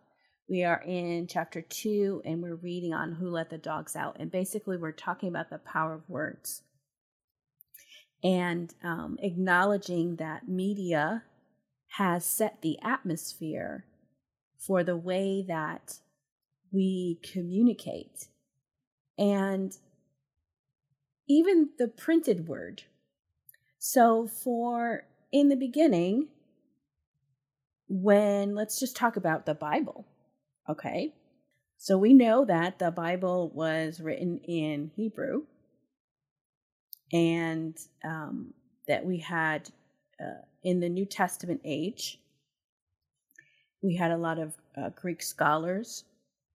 [0.48, 4.18] We are in chapter two and we're reading on Who Let the Dogs Out.
[4.20, 6.62] And basically, we're talking about the power of words
[8.22, 11.24] and um, acknowledging that media
[11.96, 13.84] has set the atmosphere
[14.58, 15.98] for the way that
[16.70, 18.28] we communicate.
[19.18, 19.76] And
[21.28, 22.84] even the printed word.
[23.78, 26.28] So, for in the beginning,
[27.88, 30.04] when let's just talk about the Bible,
[30.68, 31.14] okay?
[31.76, 35.42] So, we know that the Bible was written in Hebrew
[37.12, 38.52] and um,
[38.88, 39.68] that we had
[40.20, 42.18] uh, in the New Testament age,
[43.82, 46.04] we had a lot of uh, Greek scholars.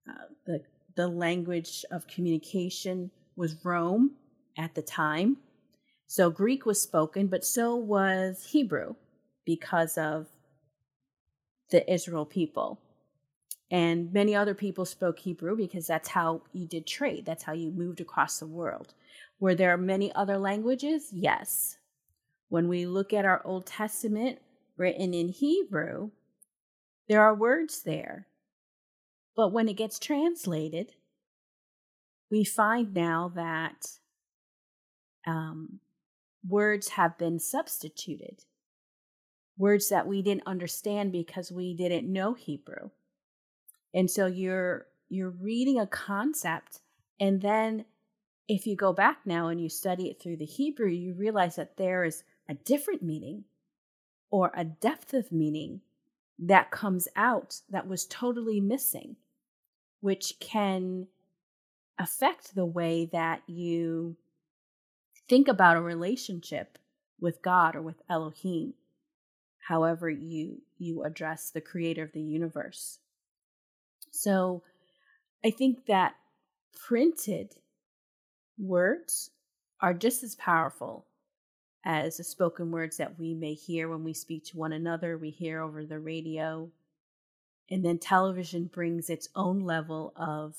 [0.08, 0.62] Uh, the,
[0.94, 4.12] the language of communication was Rome
[4.58, 5.38] at the time.
[6.06, 8.94] So Greek was spoken, but so was Hebrew
[9.44, 10.26] because of
[11.70, 12.80] the Israel people.
[13.70, 17.70] And many other people spoke Hebrew because that's how you did trade, that's how you
[17.70, 18.94] moved across the world.
[19.40, 21.08] Were there many other languages?
[21.12, 21.78] Yes.
[22.48, 24.38] When we look at our Old Testament
[24.76, 26.10] written in Hebrew,
[27.08, 28.28] there are words there.
[29.34, 30.92] But when it gets translated,
[32.30, 33.86] we find now that
[35.26, 35.80] um,
[36.46, 38.44] words have been substituted.
[39.56, 42.90] Words that we didn't understand because we didn't know Hebrew.
[43.92, 46.80] And so you're you're reading a concept
[47.20, 47.84] and then
[48.48, 51.76] if you go back now and you study it through the Hebrew, you realize that
[51.76, 53.44] there is a different meaning
[54.30, 55.80] or a depth of meaning
[56.38, 59.16] that comes out that was totally missing,
[60.00, 61.06] which can
[61.98, 64.16] affect the way that you
[65.28, 66.78] think about a relationship
[67.20, 68.74] with God or with Elohim,
[69.58, 72.98] however you you address the creator of the universe.
[74.10, 74.62] So
[75.44, 76.14] I think that
[76.86, 77.54] printed
[78.58, 79.30] words
[79.80, 81.06] are just as powerful
[81.84, 85.30] as the spoken words that we may hear when we speak to one another, we
[85.30, 86.70] hear over the radio.
[87.70, 90.56] And then television brings its own level of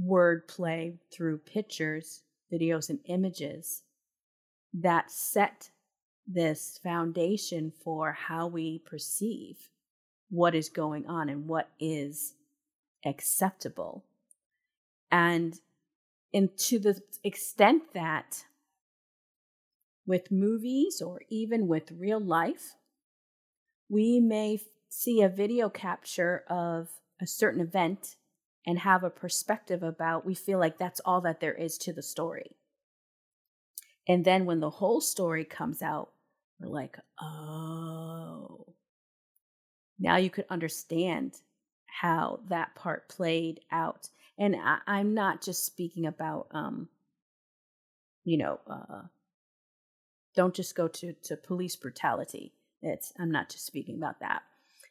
[0.00, 3.82] wordplay through pictures, videos, and images
[4.72, 5.70] that set
[6.26, 9.68] this foundation for how we perceive
[10.30, 12.34] what is going on and what is
[13.04, 14.04] acceptable.
[15.10, 15.58] And
[16.34, 18.44] and to the extent that
[20.06, 22.74] with movies or even with real life,
[23.88, 26.88] we may see a video capture of
[27.20, 28.16] a certain event
[28.68, 32.02] and have a perspective about, we feel like that's all that there is to the
[32.02, 32.54] story.
[34.06, 36.10] And then when the whole story comes out,
[36.60, 38.66] we're like, oh,
[39.98, 41.36] now you could understand
[41.86, 46.90] how that part played out and I, am not just speaking about um,
[48.24, 49.02] you know, uh,
[50.36, 52.52] don't just go to to police brutality.
[52.82, 54.42] It's I'm not just speaking about that.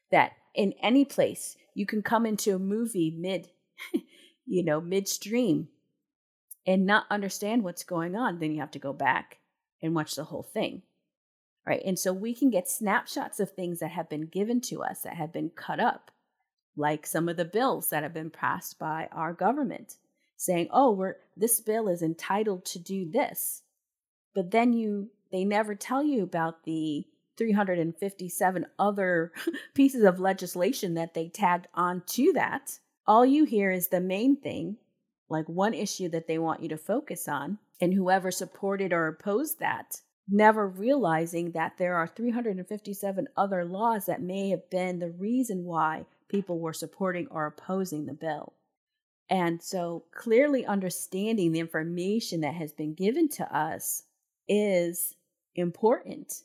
[0.10, 3.50] That in any place you can come into a movie mid,
[4.46, 5.70] you know, midstream,
[6.66, 8.40] and not understand what's going on.
[8.40, 9.38] Then you have to go back
[9.82, 10.82] and watch the whole thing
[11.68, 11.82] right?
[11.86, 15.16] And so we can get snapshots of things that have been given to us that
[15.16, 16.12] have been cut up
[16.78, 19.98] like some of the bills that have been passed by our government
[20.38, 23.64] saying, "Oh, we're this bill is entitled to do this."
[24.34, 27.06] But then you they never tell you about the
[27.38, 29.34] 357 other
[29.74, 32.80] pieces of legislation that they tagged onto that.
[33.08, 34.76] All you hear is the main thing,
[35.30, 39.60] like one issue that they want you to focus on, and whoever supported or opposed
[39.60, 45.64] that, never realizing that there are 357 other laws that may have been the reason
[45.64, 48.52] why people were supporting or opposing the bill.
[49.30, 54.04] And so clearly understanding the information that has been given to us
[54.50, 55.16] is
[55.56, 56.44] important.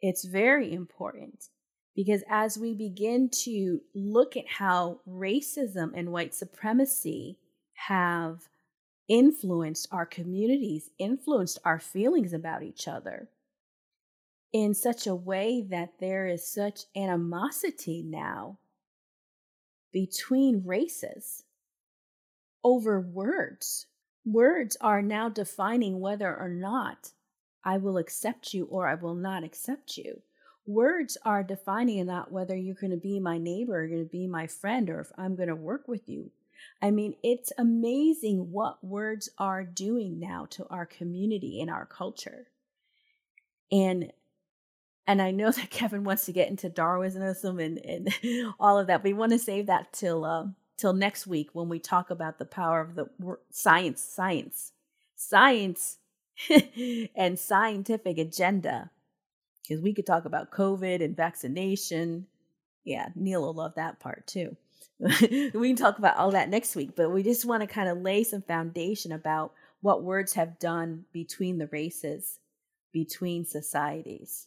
[0.00, 1.48] It's very important
[1.94, 7.38] because as we begin to look at how racism and white supremacy
[7.74, 8.48] have
[9.08, 13.28] influenced our communities, influenced our feelings about each other
[14.52, 18.58] in such a way that there is such animosity now
[19.92, 21.44] between races
[22.64, 23.86] over words.
[24.24, 27.10] Words are now defining whether or not
[27.64, 30.22] I will accept you or I will not accept you.
[30.66, 34.26] Words are defining not whether you're going to be my neighbor or going to be
[34.26, 36.30] my friend or if I'm going to work with you.
[36.80, 42.48] I mean, it's amazing what words are doing now to our community and our culture.
[43.70, 44.12] And
[45.06, 48.14] and I know that Kevin wants to get into Darwinism and, and
[48.60, 50.46] all of that, we want to save that till uh,
[50.76, 53.08] till next week when we talk about the power of the
[53.50, 54.72] science, science,
[55.14, 55.98] science,
[57.16, 58.90] and scientific agenda.
[59.62, 62.26] Because we could talk about COVID and vaccination.
[62.84, 64.56] Yeah, Neil will love that part too.
[64.98, 67.98] we can talk about all that next week, but we just want to kind of
[67.98, 72.38] lay some foundation about what words have done between the races,
[72.92, 74.46] between societies.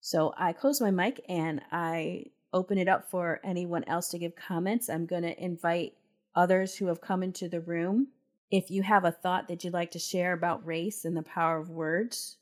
[0.00, 4.34] So I close my mic and I open it up for anyone else to give
[4.34, 4.88] comments.
[4.88, 5.94] I'm going to invite
[6.34, 8.08] others who have come into the room.
[8.50, 11.58] If you have a thought that you'd like to share about race and the power
[11.58, 12.38] of words,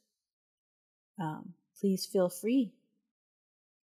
[1.21, 2.73] um, please feel free.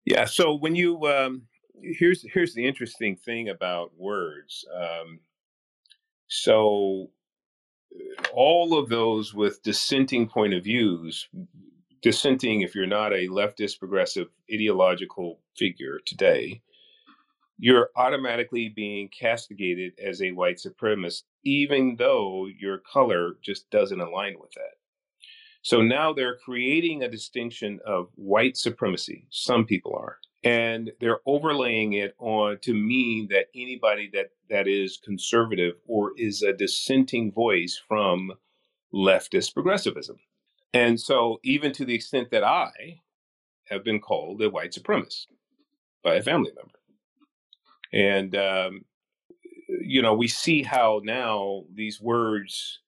[0.04, 0.24] Yeah.
[0.24, 1.42] So when you um,
[1.82, 4.64] here's here's the interesting thing about words.
[4.74, 5.20] Um,
[6.28, 7.10] so
[8.32, 11.28] all of those with dissenting point of views
[12.02, 16.60] dissenting if you're not a leftist progressive ideological figure today
[17.56, 24.34] you're automatically being castigated as a white supremacist even though your color just doesn't align
[24.40, 24.74] with that
[25.64, 31.94] so now they're creating a distinction of white supremacy some people are and they're overlaying
[31.94, 37.80] it on to mean that anybody that that is conservative or is a dissenting voice
[37.88, 38.32] from
[38.94, 40.18] leftist progressivism
[40.74, 43.00] and so, even to the extent that I
[43.66, 45.26] have been called a white supremacist
[46.02, 46.78] by a family member.
[47.92, 48.84] And, um,
[49.68, 52.80] you know, we see how now these words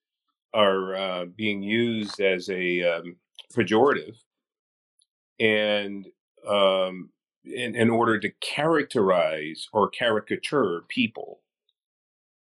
[0.57, 3.15] are uh, being used as a um,
[3.55, 4.15] pejorative
[5.39, 6.07] and
[6.47, 7.09] um,
[7.45, 11.41] in, in, order to characterize or caricature people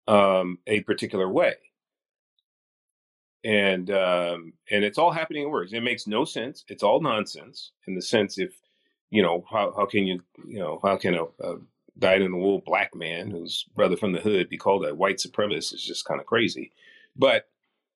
[0.08, 1.54] um, a particular way
[3.44, 5.72] and um, and it's all happening in words.
[5.72, 6.64] It makes no sense.
[6.68, 8.52] It's all nonsense in the sense if
[9.10, 11.56] you know how how can you you know how can a, a
[11.98, 15.18] dyed in the wool black man who's brother from the hood be called a white
[15.18, 16.72] supremacist is just kind of crazy,
[17.16, 17.48] but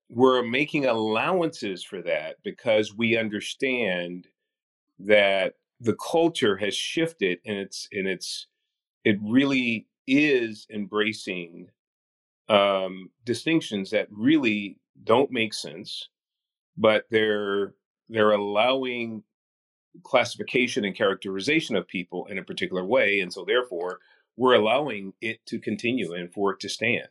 [0.09, 4.29] we're making allowances for that because we understand
[4.99, 8.47] that the culture has shifted and it's and it's
[9.05, 11.69] it really is embracing
[12.49, 16.09] um, distinctions that really don't make sense,
[16.77, 17.75] but they're
[18.09, 19.23] they're allowing
[20.03, 24.01] classification and characterization of people in a particular way, and so therefore
[24.37, 27.09] we're allowing it to continue and for it to stand.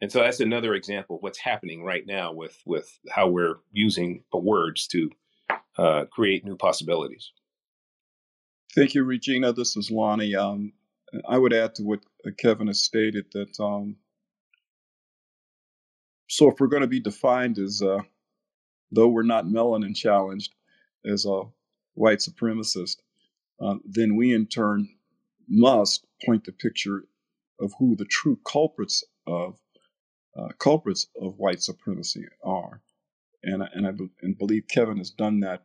[0.00, 4.22] And so that's another example of what's happening right now with with how we're using
[4.32, 5.10] the words to
[5.76, 7.32] uh, create new possibilities.
[8.74, 9.52] Thank you, Regina.
[9.52, 10.36] This is Lonnie.
[10.36, 10.72] Um,
[11.28, 12.00] I would add to what
[12.38, 13.96] Kevin has stated that um,
[16.28, 18.00] so if we're going to be defined as, uh,
[18.92, 20.54] though we're not melanin challenged,
[21.04, 21.42] as a
[21.94, 22.96] white supremacist,
[23.60, 24.88] uh, then we in turn
[25.48, 27.04] must point the picture
[27.60, 29.58] of who the true culprits of
[30.36, 32.80] uh, culprits of white supremacy are,
[33.42, 35.62] and and I and believe Kevin has done that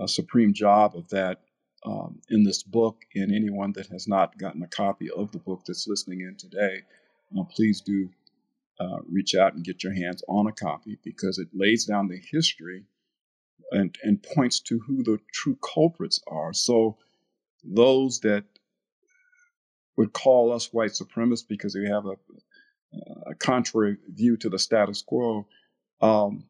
[0.00, 1.40] a supreme job of that
[1.84, 3.02] um, in this book.
[3.14, 6.82] And anyone that has not gotten a copy of the book that's listening in today,
[7.38, 8.10] uh, please do
[8.80, 12.20] uh, reach out and get your hands on a copy because it lays down the
[12.30, 12.84] history
[13.70, 16.52] and, and points to who the true culprits are.
[16.52, 16.98] So
[17.64, 18.44] those that
[19.96, 22.14] would call us white supremacists because we have a,
[23.26, 25.46] a contrary view to the status quo,
[26.00, 26.44] um,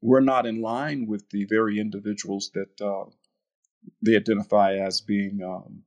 [0.00, 3.10] we're not in line with the very individuals that uh,
[4.04, 5.82] they identify as being um,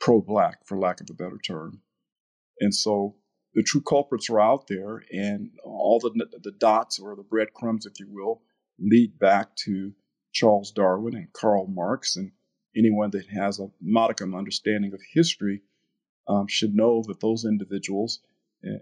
[0.00, 1.80] pro-black, for lack of a better term.
[2.60, 3.16] And so
[3.54, 8.00] the true culprits are out there, and all the the dots or the breadcrumbs, if
[8.00, 8.42] you will,
[8.78, 9.92] lead back to
[10.32, 12.32] Charles Darwin and Karl Marx, and
[12.76, 15.62] anyone that has a modicum understanding of history
[16.26, 18.20] um, should know that those individuals,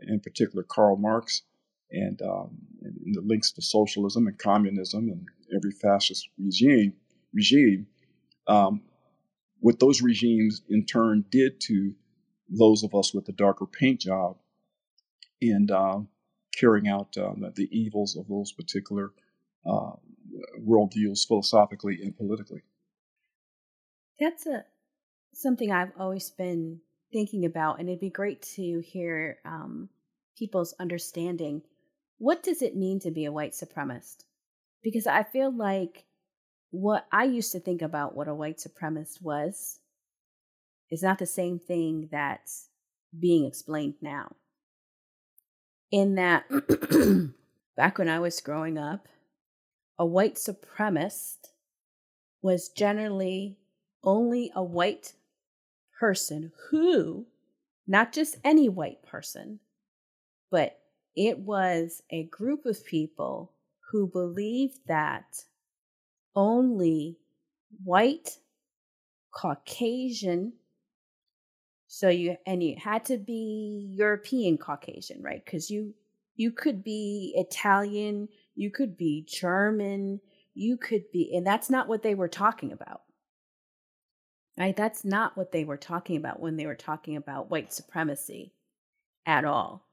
[0.06, 1.42] in particular Karl Marx,
[1.90, 6.94] and, um, and, the links to socialism and communism and every fascist regime,
[7.34, 7.86] regime,
[8.46, 8.82] um,
[9.60, 11.94] what those regimes in turn did to
[12.48, 14.36] those of us with the darker paint job
[15.40, 16.00] and uh,
[16.56, 19.12] carrying out uh, the evils of those particular
[19.66, 19.92] uh,
[20.60, 22.62] worldviews philosophically and politically.
[24.18, 24.64] That's a
[25.34, 26.80] something I've always been
[27.12, 29.88] thinking about, and it'd be great to hear um,
[30.36, 31.62] people's understanding.
[32.18, 34.24] What does it mean to be a white supremacist?
[34.82, 36.04] Because I feel like
[36.70, 39.78] what I used to think about what a white supremacist was
[40.90, 42.68] is not the same thing that's
[43.18, 44.34] being explained now
[45.92, 46.44] in that
[47.76, 49.06] back when I was growing up,
[49.98, 51.36] a white supremacist
[52.40, 53.58] was generally
[54.02, 55.12] only a white
[56.02, 57.24] person who,
[57.86, 59.60] not just any white person,
[60.50, 60.80] but
[61.14, 63.52] it was a group of people
[63.88, 65.44] who believed that
[66.34, 67.16] only
[67.84, 68.38] white
[69.30, 70.54] Caucasian
[71.86, 75.46] so you and you had to be European Caucasian, right?
[75.46, 75.94] Cuz you
[76.34, 80.20] you could be Italian, you could be German,
[80.52, 83.02] you could be and that's not what they were talking about.
[84.58, 84.76] Right?
[84.76, 88.52] That's not what they were talking about when they were talking about white supremacy
[89.24, 89.86] at all.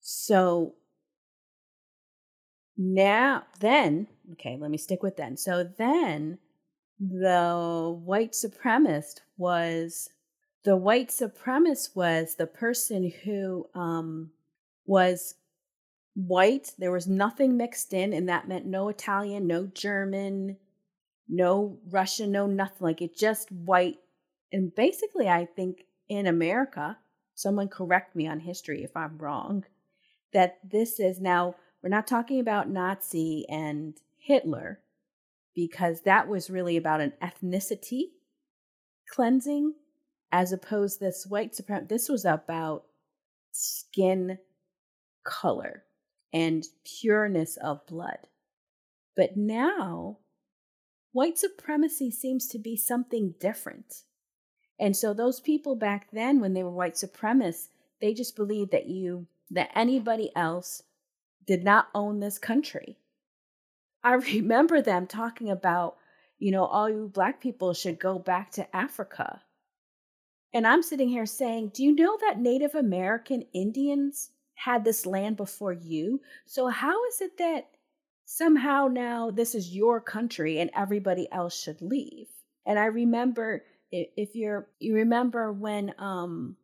[0.00, 0.74] So
[2.76, 5.36] now then, okay, let me stick with then.
[5.36, 6.38] So then
[7.00, 10.10] the white supremacist was
[10.64, 14.30] the white supremacist was the person who um,
[14.84, 15.34] was
[16.14, 16.72] white.
[16.78, 20.56] There was nothing mixed in, and that meant no Italian, no German,
[21.28, 22.78] no Russian, no nothing.
[22.80, 23.98] Like it just white.
[24.52, 26.98] And basically, I think in America,
[27.34, 29.64] someone correct me on history if I'm wrong,
[30.32, 34.80] that this is now, we're not talking about Nazi and Hitler
[35.54, 38.10] because that was really about an ethnicity
[39.10, 39.74] cleansing
[40.30, 42.84] as opposed to this white supremacy this was about
[43.52, 44.38] skin
[45.24, 45.84] color
[46.32, 48.18] and pureness of blood
[49.16, 50.18] but now
[51.16, 54.02] white supremacy seems to be something different
[54.78, 57.68] and so those people back then when they were white supremacists
[58.00, 60.82] they just believed that you that anybody else
[61.46, 62.98] did not own this country
[64.06, 65.96] I remember them talking about,
[66.38, 69.42] you know, all you black people should go back to Africa.
[70.54, 75.36] And I'm sitting here saying, do you know that Native American Indians had this land
[75.36, 76.20] before you?
[76.46, 77.70] So how is it that
[78.26, 82.28] somehow now this is your country and everybody else should leave?
[82.66, 86.56] And I remember if you're you remember when um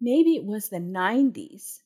[0.00, 1.80] maybe it was the 90s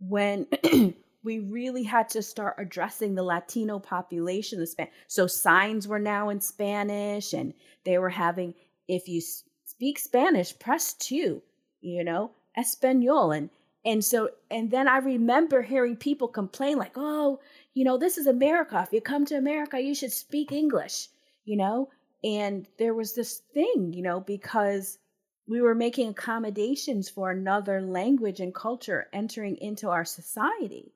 [0.00, 0.46] when
[1.22, 4.58] we really had to start addressing the Latino population.
[4.58, 7.52] The Span- so signs were now in Spanish, and
[7.84, 8.54] they were having,
[8.88, 9.20] if you
[9.64, 11.42] speak Spanish, press two,
[11.80, 13.32] you know, Espanol.
[13.32, 13.50] And,
[13.84, 17.40] and so, and then I remember hearing people complain, like, oh,
[17.74, 18.82] you know, this is America.
[18.82, 21.08] If you come to America, you should speak English,
[21.44, 21.90] you know?
[22.22, 24.98] And there was this thing, you know, because
[25.46, 30.92] we were making accommodations for another language and culture entering into our society.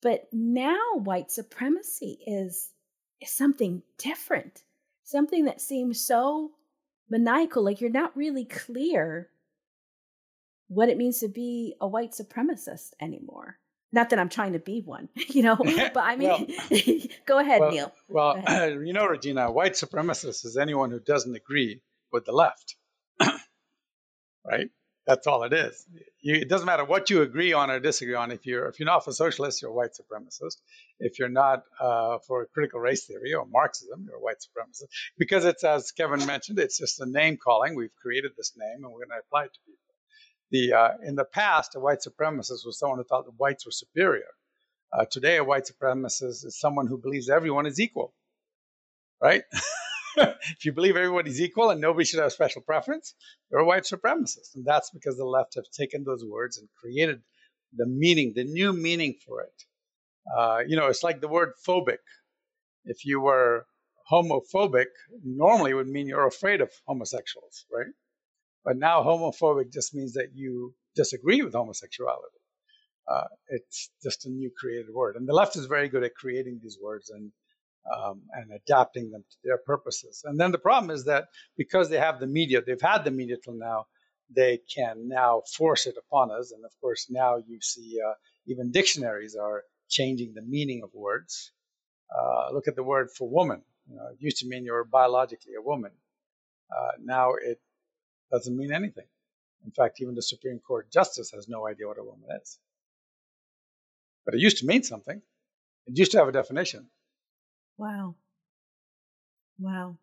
[0.00, 2.70] But now white supremacy is,
[3.20, 4.62] is something different,
[5.04, 6.52] something that seems so
[7.08, 9.28] maniacal, like you're not really clear
[10.68, 13.58] what it means to be a white supremacist anymore.
[13.92, 16.46] Not that I'm trying to be one, you know, but I mean, well,
[17.26, 17.92] go ahead, well, Neil.
[18.08, 18.72] Well, ahead.
[18.86, 21.82] you know, Regina, white supremacist is anyone who doesn't agree
[22.12, 22.76] with the left,
[24.44, 24.70] right?
[25.04, 25.84] That's all it is.
[26.20, 28.30] You, it doesn't matter what you agree on or disagree on.
[28.30, 30.58] If you're if you're not for socialist, you're a white supremacist.
[31.00, 34.86] If you're not uh, for critical race theory or Marxism, you're a white supremacist.
[35.18, 37.74] Because it's as Kevin mentioned, it's just a name calling.
[37.74, 39.81] We've created this name, and we're going to apply it to people.
[40.52, 43.72] The uh, in the past, a white supremacist was someone who thought the whites were
[43.72, 44.28] superior.
[44.92, 48.14] Uh, today, a white supremacist is someone who believes everyone is equal.
[49.20, 49.44] Right.
[50.16, 53.14] if you believe everybody's equal and nobody should have special preference,
[53.50, 54.54] you're a white supremacist.
[54.54, 57.22] And that's because the left have taken those words and created
[57.74, 59.62] the meaning, the new meaning for it.
[60.36, 61.98] Uh, you know, it's like the word phobic.
[62.84, 63.64] If you were
[64.10, 64.86] homophobic,
[65.24, 67.86] normally it would mean you're afraid of homosexuals, right?
[68.64, 72.38] But now homophobic just means that you disagree with homosexuality.
[73.08, 75.16] Uh, it's just a new created word.
[75.16, 77.32] And the left is very good at creating these words and
[77.92, 80.22] um, and adapting them to their purposes.
[80.24, 81.24] And then the problem is that
[81.56, 83.86] because they have the media, they've had the media till now,
[84.34, 86.52] they can now force it upon us.
[86.52, 88.14] And of course, now you see uh,
[88.46, 91.52] even dictionaries are changing the meaning of words.
[92.16, 93.62] Uh, look at the word for woman.
[93.90, 95.90] You know, it used to mean you were biologically a woman.
[96.70, 97.60] Uh, now it
[98.32, 99.04] doesn't mean anything.
[99.64, 102.58] In fact, even the Supreme Court justice has no idea what a woman is.
[104.24, 105.20] But it used to mean something.
[105.86, 106.86] It used to have a definition.
[107.76, 108.14] Wow.
[109.58, 109.96] Wow.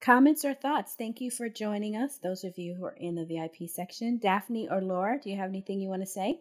[0.00, 0.94] Comments or thoughts?
[0.96, 4.18] Thank you for joining us, those of you who are in the VIP section.
[4.18, 6.40] Daphne or Laura, do you have anything you want to say?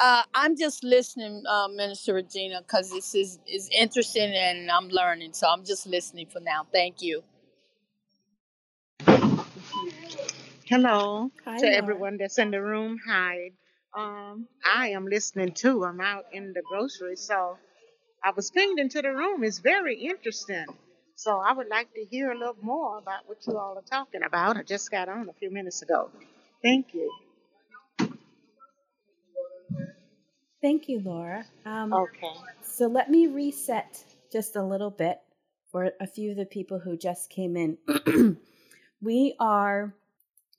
[0.00, 5.34] Uh, I'm just listening, uh, Minister Regina, because this is, is interesting and I'm learning.
[5.34, 6.66] So I'm just listening for now.
[6.72, 7.22] Thank you.
[10.66, 11.76] Hello Hi, to Laura.
[11.76, 12.98] everyone that's in the room.
[13.06, 13.52] Hi.
[13.96, 15.84] Um, I am listening too.
[15.84, 17.58] I'm out in the grocery, so
[18.24, 19.44] I was pinged into the room.
[19.44, 20.66] It's very interesting.
[21.16, 24.22] So I would like to hear a little more about what you all are talking
[24.24, 24.56] about.
[24.58, 26.10] I just got on a few minutes ago.
[26.62, 27.12] Thank you.
[30.62, 31.44] Thank you, Laura.
[31.64, 32.32] Um, Okay.
[32.62, 35.18] So let me reset just a little bit
[35.70, 37.78] for a few of the people who just came in.
[39.00, 39.94] we are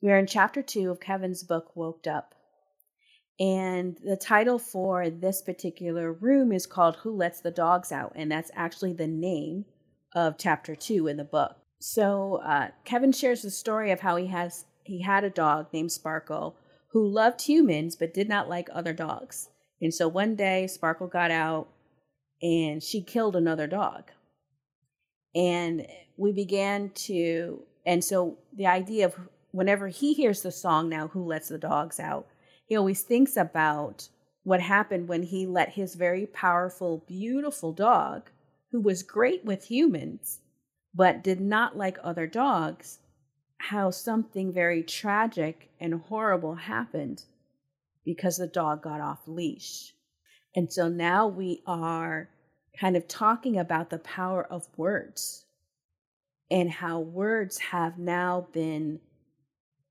[0.02, 2.34] we are in chapter two of Kevin's book, Woke Up.
[3.40, 8.12] And the title for this particular room is called Who Lets the Dogs Out?
[8.16, 9.64] And that's actually the name
[10.14, 11.56] of chapter two in the book.
[11.78, 15.92] So uh, Kevin shares the story of how he has he had a dog named
[15.92, 16.56] Sparkle
[16.88, 19.50] who loved humans but did not like other dogs.
[19.80, 21.68] And so one day Sparkle got out
[22.42, 24.10] and she killed another dog.
[25.34, 29.14] And we began to and so the idea of
[29.50, 32.26] whenever he hears the song now, Who Lets the Dogs Out,
[32.66, 34.10] he always thinks about
[34.42, 38.28] what happened when he let his very powerful, beautiful dog,
[38.72, 40.40] who was great with humans,
[40.94, 42.98] but did not like other dogs,
[43.56, 47.24] how something very tragic and horrible happened
[48.08, 49.92] because the dog got off leash.
[50.56, 52.30] And so now we are
[52.80, 55.44] kind of talking about the power of words
[56.50, 59.00] and how words have now been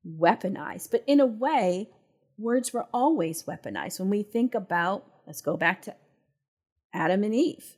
[0.04, 0.90] weaponized.
[0.90, 1.90] But in a way,
[2.36, 4.00] words were always weaponized.
[4.00, 5.94] When we think about, let's go back to
[6.92, 7.76] Adam and Eve.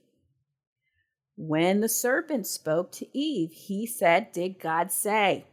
[1.37, 5.45] When the serpent spoke to Eve, he said, Did God say?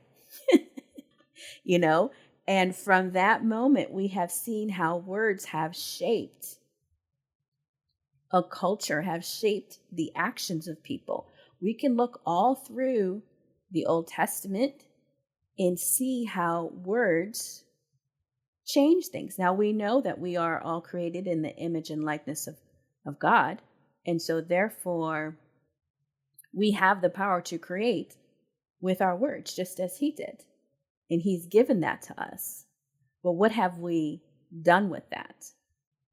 [1.65, 2.11] you know,
[2.47, 6.55] and from that moment, we have seen how words have shaped
[8.31, 11.27] a culture, have shaped the actions of people.
[11.61, 13.23] We can look all through
[13.71, 14.85] the Old Testament
[15.59, 17.63] and see how words
[18.65, 19.37] change things.
[19.37, 22.55] Now we know that we are all created in the image and likeness of,
[23.05, 23.61] of God.
[24.05, 25.37] And so therefore
[26.53, 28.15] we have the power to create
[28.79, 30.43] with our words, just as he did.
[31.09, 32.65] And he's given that to us.
[33.23, 34.21] But what have we
[34.61, 35.45] done with that?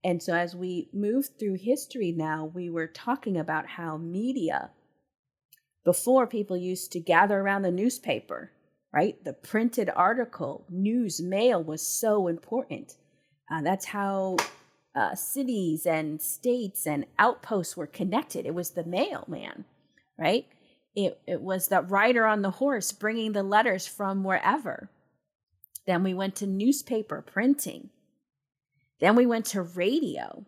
[0.03, 4.71] And so as we move through history now, we were talking about how media,
[5.85, 8.53] before people used to gather around the newspaper
[8.95, 9.23] right?
[9.25, 12.95] The printed article, news, mail was so important.
[13.51, 14.37] Uh, that's how
[14.95, 18.47] uh, cities and states and outposts were connected.
[18.47, 19.65] It was the mailman,
[20.17, 20.47] right?
[20.95, 24.91] It, it was the rider on the horse bringing the letters from wherever.
[25.87, 27.91] Then we went to newspaper printing.
[29.01, 30.45] Then we went to radio.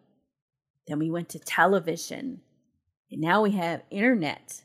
[0.86, 2.40] Then we went to television.
[3.10, 4.62] And now we have internet.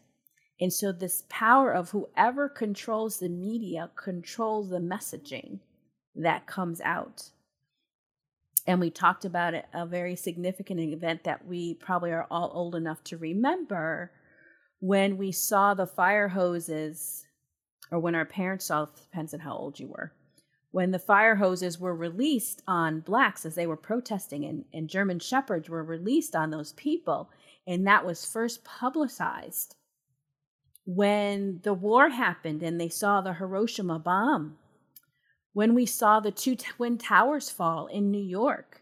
[0.59, 5.59] And so, this power of whoever controls the media controls the messaging
[6.15, 7.31] that comes out.
[8.67, 13.03] And we talked about a very significant event that we probably are all old enough
[13.05, 14.11] to remember
[14.81, 17.25] when we saw the fire hoses,
[17.91, 20.11] or when our parents saw, depends on how old you were,
[20.71, 25.19] when the fire hoses were released on blacks as they were protesting, and, and German
[25.19, 27.29] shepherds were released on those people.
[27.67, 29.75] And that was first publicized
[30.85, 34.57] when the war happened and they saw the Hiroshima bomb,
[35.53, 38.81] when we saw the two Twin Towers fall in New York,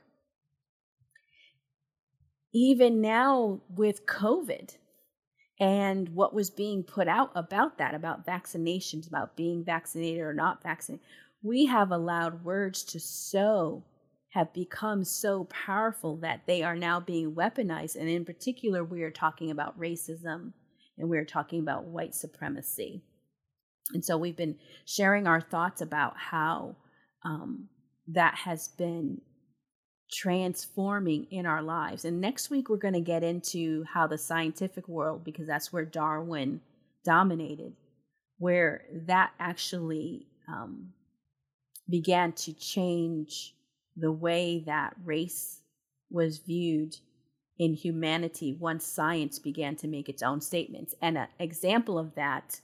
[2.54, 4.76] even now with COVID
[5.60, 10.64] and what was being put out about that, about vaccinations, about being vaccinated or not
[10.64, 11.06] vaccinated,
[11.44, 13.84] we have allowed words to so
[14.30, 17.96] have become so powerful that they are now being weaponized.
[17.96, 20.54] And in particular, we are talking about racism
[20.98, 23.02] and we are talking about white supremacy.
[23.94, 26.76] And so we've been sharing our thoughts about how
[27.24, 27.68] um,
[28.08, 29.22] that has been
[30.12, 32.06] transforming in our lives.
[32.06, 35.86] And next week, we're going to get into how the scientific world, because that's where
[35.86, 36.62] Darwin
[37.06, 37.74] dominated,
[38.38, 40.94] where that actually um,
[41.90, 43.56] began to change
[43.96, 45.62] the way that race
[46.10, 46.96] was viewed
[47.60, 50.96] in humanity once science began to make its own statements.
[51.02, 52.62] And an example of that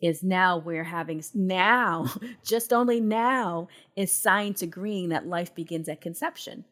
[0.00, 2.06] is now we're having now
[2.44, 6.64] just only now is science agreeing that life begins at conception.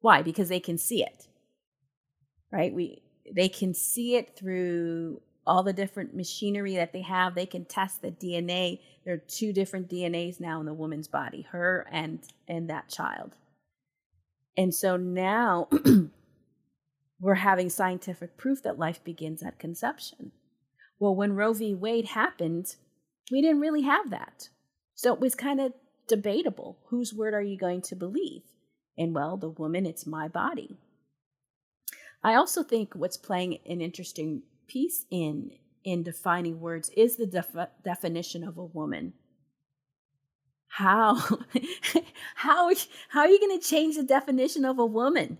[0.00, 0.22] Why?
[0.22, 1.28] Because they can see it.
[2.50, 2.72] Right?
[2.72, 3.02] We
[3.34, 7.34] they can see it through all the different machinery that they have.
[7.34, 11.46] They can test the dna there are two different dnas now in the woman's body
[11.50, 13.36] her and and that child.
[14.56, 15.68] And so now
[17.20, 20.32] we're having scientific proof that life begins at conception.
[20.98, 21.74] Well, when Roe v.
[21.74, 22.76] Wade happened,
[23.30, 24.48] we didn't really have that.
[24.94, 25.72] So it was kind of
[26.06, 26.78] debatable.
[26.86, 28.42] Whose word are you going to believe?
[28.96, 30.78] And well, the woman, it's my body.
[32.22, 35.50] I also think what's playing an interesting piece in
[35.84, 39.12] in defining words is the def- definition of a woman.
[40.68, 41.16] How
[42.34, 42.72] how
[43.10, 45.38] how are you going to change the definition of a woman?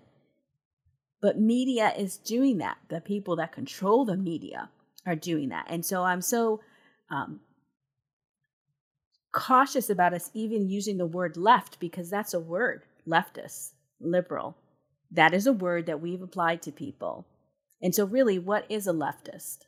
[1.23, 2.77] But media is doing that.
[2.89, 4.69] The people that control the media
[5.07, 6.61] are doing that, and so I'm so
[7.11, 7.41] um,
[9.33, 14.57] cautious about us even using the word left because that's a word leftist, liberal.
[15.11, 17.27] That is a word that we've applied to people.
[17.83, 19.59] And so, really, what is a leftist?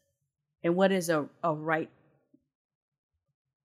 [0.62, 1.90] And what is a, a right?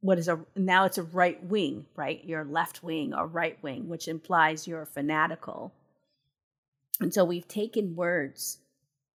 [0.02, 2.22] What is a now it's a right wing, right?
[2.26, 5.74] You're left wing or right wing, which implies you're fanatical.
[7.00, 8.58] And so we've taken words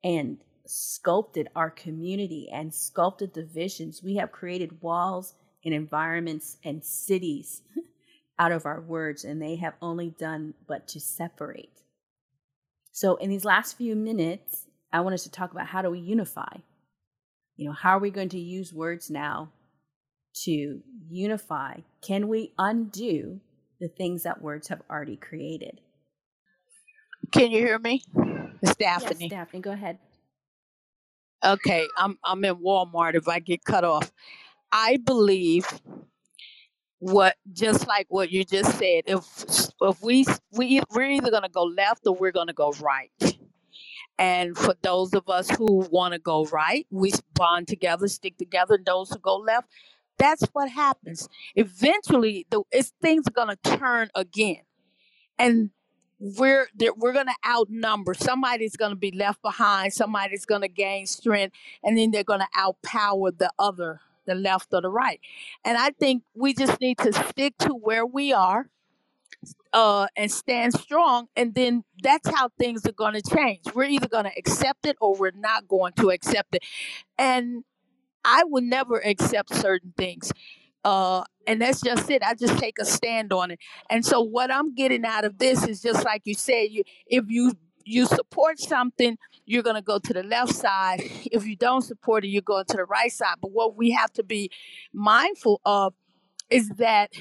[0.03, 4.01] and sculpted our community and sculpted divisions.
[4.03, 5.33] We have created walls
[5.65, 7.61] and environments and cities
[8.39, 11.81] out of our words, and they have only done but to separate.
[12.91, 15.99] So, in these last few minutes, I want us to talk about how do we
[15.99, 16.57] unify?
[17.55, 19.51] You know, how are we going to use words now
[20.43, 21.77] to unify?
[22.01, 23.39] Can we undo
[23.79, 25.81] the things that words have already created?
[27.31, 28.03] Can you hear me?
[28.61, 29.17] It's Daphne.
[29.21, 29.97] Yes, Daphne, go ahead.
[31.43, 34.11] Okay, I'm I'm in Walmart if I get cut off.
[34.71, 35.67] I believe
[36.99, 39.45] what just like what you just said if
[39.81, 43.11] if we we we're either to go left or we're to go right.
[44.17, 48.75] And for those of us who want to go right we bond together stick together
[48.75, 49.67] and those who go left
[50.17, 51.27] that's what happens.
[51.55, 54.61] Eventually the it's, things are going to turn again.
[55.37, 55.71] And
[56.19, 61.05] we're we're going to outnumber somebody's going to be left behind somebody's going to gain
[61.05, 65.19] strength and then they're going to outpower the other the left or the right.
[65.63, 68.69] And I think we just need to stick to where we are
[69.71, 71.27] uh, and stand strong.
[71.35, 73.61] And then that's how things are going to change.
[73.73, 76.63] We're either going to accept it or we're not going to accept it.
[77.17, 77.63] And
[78.23, 80.31] I will never accept certain things.
[80.83, 82.23] Uh, and that's just it.
[82.23, 83.59] I just take a stand on it.
[83.89, 87.25] And so what I'm getting out of this is just like you said, you if
[87.27, 87.53] you
[87.85, 91.01] you support something, you're going to go to the left side.
[91.31, 93.35] If you don't support it, you're going to the right side.
[93.41, 94.49] But what we have to be
[94.93, 95.93] mindful of
[96.49, 97.11] is that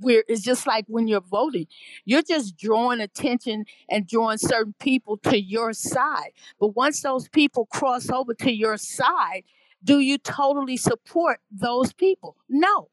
[0.00, 1.66] we're it's just like when you're voting
[2.06, 7.66] you're just drawing attention and drawing certain people to your side but once those people
[7.66, 9.42] cross over to your side
[9.84, 12.88] do you totally support those people no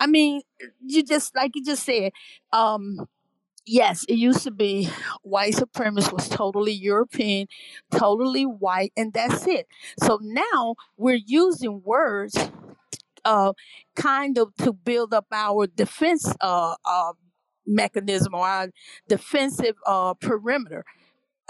[0.00, 0.42] i mean
[0.86, 2.12] you just like you just said
[2.52, 2.98] um
[3.66, 4.88] Yes, it used to be
[5.22, 7.46] white supremacy was totally European,
[7.92, 9.68] totally white, and that's it.
[10.02, 12.36] So now we're using words
[13.24, 13.52] uh,
[13.96, 17.12] kind of to build up our defense uh, uh,
[17.66, 18.68] mechanism or our
[19.08, 20.84] defensive uh, perimeter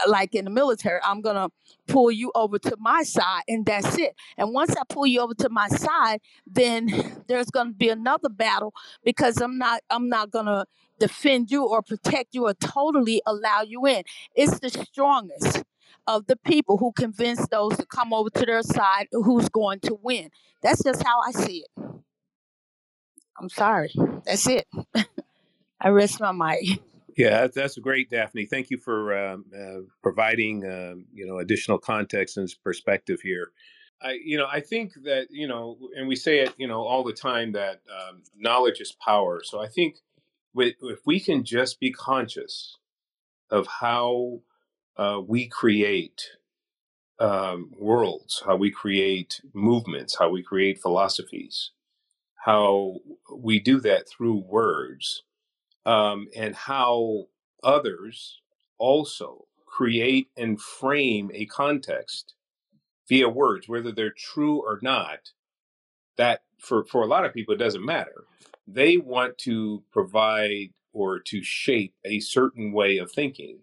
[0.07, 1.49] like in the military, I'm gonna
[1.87, 4.15] pull you over to my side, and that's it.
[4.37, 8.75] And once I pull you over to my side, then there's gonna be another battle
[9.05, 10.67] because I'm not I'm not gonna
[10.99, 14.03] defend you or protect you or totally allow you in.
[14.35, 15.65] It's the strongest
[16.07, 19.97] of the people who convince those to come over to their side who's going to
[20.03, 20.31] win.
[20.63, 21.85] That's just how I see it.
[23.39, 23.93] I'm sorry.
[24.27, 24.67] That's it.
[25.81, 26.81] I rest my mic.
[27.17, 28.47] Yeah, that's great, Daphne.
[28.47, 33.53] Thank you for um, uh, providing uh, you know additional context and perspective here.
[34.03, 37.05] I you know I think that you know, and we say it you know all
[37.05, 39.43] the time that um, knowledge is power.
[39.45, 39.97] So I think
[40.83, 42.77] if we can just be conscious
[43.51, 44.41] of how
[44.99, 46.23] uh, we create
[47.21, 51.73] um, worlds, how we create movements, how we create philosophies,
[52.47, 52.97] how
[53.35, 55.25] we do that through words
[55.87, 57.27] um, and how
[57.63, 58.41] others
[58.79, 62.35] also create and frame a context
[63.09, 65.33] via words, whether they're true or not.
[66.19, 68.25] That for, for a lot of people, it doesn't matter.
[68.69, 73.61] They want to provide or to shape a certain way of thinking.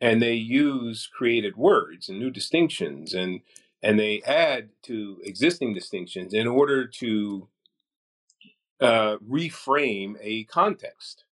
[0.00, 3.42] And they use created words and new distinctions and
[3.82, 7.48] and they add to existing distinctions in order to
[8.80, 11.25] uh, reframe a context.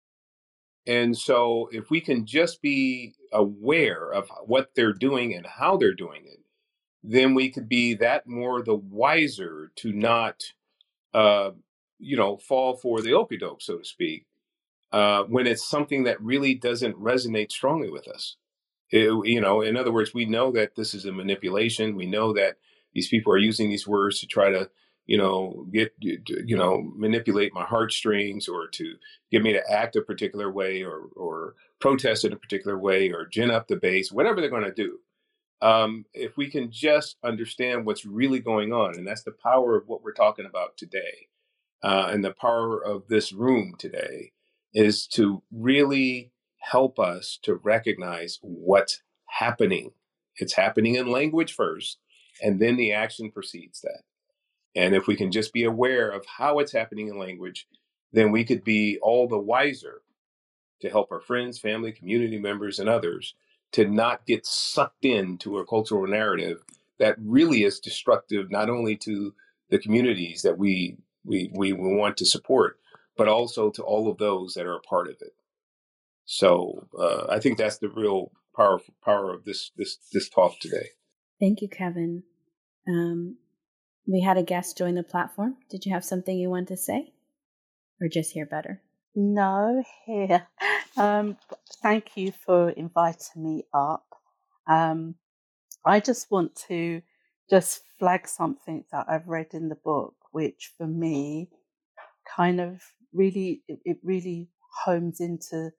[0.87, 5.95] And so, if we can just be aware of what they're doing and how they're
[5.95, 6.41] doing it,
[7.03, 10.43] then we could be that more the wiser to not,
[11.13, 11.51] uh,
[11.99, 14.27] you know, fall for the doke, so to speak,
[14.93, 18.37] uh, when it's something that really doesn't resonate strongly with us.
[18.91, 21.97] It, you know, in other words, we know that this is a manipulation.
[21.97, 22.57] We know that
[22.93, 24.71] these people are using these words to try to
[25.07, 28.95] you know, get you know, manipulate my heartstrings or to
[29.31, 33.27] get me to act a particular way or or protest in a particular way or
[33.27, 34.99] gin up the base, whatever they're going to do.
[35.63, 39.89] um, if we can just understand what's really going on, and that's the power of
[39.89, 41.29] what we're talking about today,
[41.83, 44.33] uh, and the power of this room today,
[44.75, 49.93] is to really help us to recognize what's happening.
[50.37, 51.99] It's happening in language first,
[52.43, 54.03] and then the action precedes that.
[54.75, 57.67] And if we can just be aware of how it's happening in language,
[58.13, 60.03] then we could be all the wiser
[60.81, 63.35] to help our friends, family, community members, and others
[63.73, 66.63] to not get sucked into a cultural narrative
[66.99, 69.35] that really is destructive not only to
[69.71, 72.79] the communities that we we, we want to support,
[73.17, 75.35] but also to all of those that are a part of it.
[76.27, 80.91] So uh, I think that's the real power power of this this this talk today.
[81.41, 82.23] Thank you, Kevin.
[82.87, 83.39] Um,
[84.07, 85.57] we had a guest join the platform.
[85.71, 87.13] Did you have something you want to say,
[88.01, 88.83] or just hear better?
[89.15, 90.47] No, here.
[90.97, 91.37] Um,
[91.83, 94.07] thank you for inviting me up.
[94.67, 95.17] Um,
[95.85, 97.03] I just want to
[97.49, 101.51] just flag something that I've read in the book, which for me
[102.37, 102.83] kind of
[103.13, 104.49] really, it, it really
[104.85, 105.71] homes into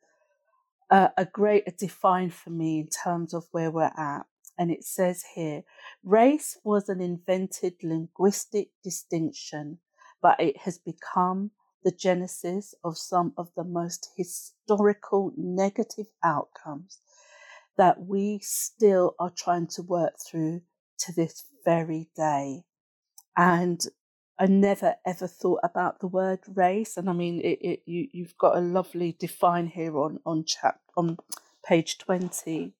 [0.89, 4.25] a, a great a define for me in terms of where we're at.
[4.57, 5.63] And it says here,
[6.03, 9.79] race was an invented linguistic distinction,
[10.21, 11.51] but it has become
[11.83, 16.99] the genesis of some of the most historical negative outcomes
[17.77, 20.61] that we still are trying to work through
[20.97, 22.63] to this very day.
[23.37, 23.81] And
[24.39, 28.37] I never ever thought about the word race, and I mean, it, it you you've
[28.37, 31.17] got a lovely define here on on chap on
[31.65, 32.73] page twenty.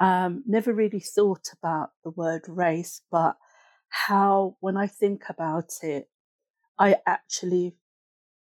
[0.00, 3.36] Um, never really thought about the word race, but
[3.88, 6.08] how when I think about it,
[6.78, 7.76] I actually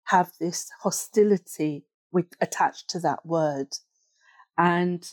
[0.06, 3.70] have this hostility with attached to that word,
[4.58, 5.10] and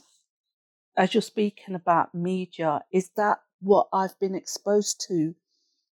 [0.96, 5.34] as you're speaking about media, is that what I've been exposed to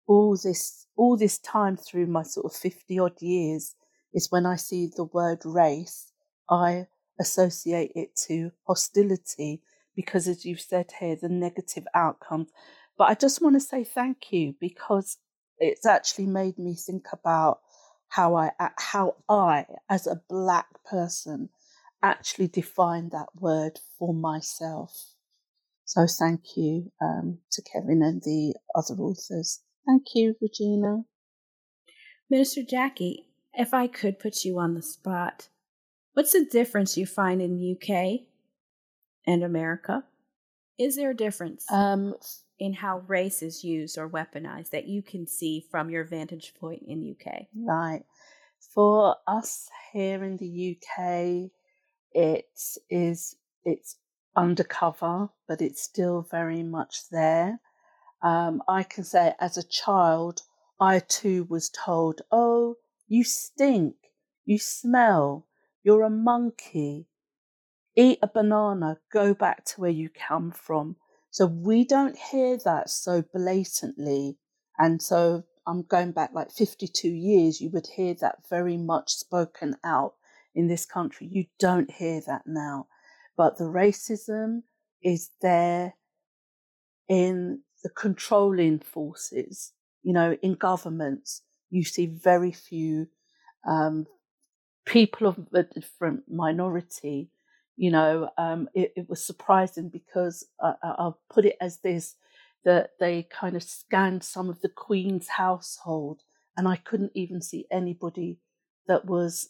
[0.08, 3.76] all this all this time through my sort of 50 odd years
[4.14, 6.12] is when I see the word race,
[6.50, 6.88] I
[7.20, 9.62] associate it to hostility
[9.96, 12.50] because, as you've said here, the negative outcomes.
[12.98, 15.18] But I just want to say thank you because
[15.58, 17.60] it's actually made me think about
[18.10, 21.50] how I, how I, as a black person,
[22.04, 25.16] actually define that word for myself.
[25.86, 29.62] So thank you um, to Kevin and the other authors.
[29.86, 31.04] Thank you, Regina.
[32.30, 35.50] Minister Jackie, if I could put you on the spot,
[36.14, 38.22] what's the difference you find in the UK
[39.28, 40.04] and America?
[40.78, 42.16] Is there a difference um,
[42.60, 46.84] in how race is used or weaponized that you can see from your vantage point
[46.88, 47.48] in the UK?
[47.56, 48.04] Right.
[48.74, 51.52] For us here in the UK,
[52.12, 52.46] it
[52.90, 53.98] is it's
[54.36, 57.60] undercover, but it's still very much there.
[58.22, 60.42] Um, I can say as a child,
[60.80, 62.76] I too was told, Oh,
[63.08, 63.96] you stink,
[64.46, 65.46] you smell,
[65.84, 67.08] you're a monkey,
[67.96, 70.96] eat a banana, go back to where you come from.
[71.32, 74.38] So we don't hear that so blatantly.
[74.78, 79.76] And so I'm going back like 52 years, you would hear that very much spoken
[79.84, 80.14] out
[80.54, 81.28] in this country.
[81.30, 82.88] You don't hear that now.
[83.36, 84.64] But the racism
[85.04, 85.94] is there
[87.10, 89.74] in the controlling forces.
[90.04, 93.08] You know, in governments, you see very few
[93.68, 94.06] um,
[94.86, 97.30] people of a different minority.
[97.78, 102.16] You know, um, it, it, was surprising because uh, I'll put it as this
[102.64, 106.22] that they kind of scanned some of the Queen's household,
[106.56, 108.40] and I couldn't even see anybody
[108.88, 109.50] that was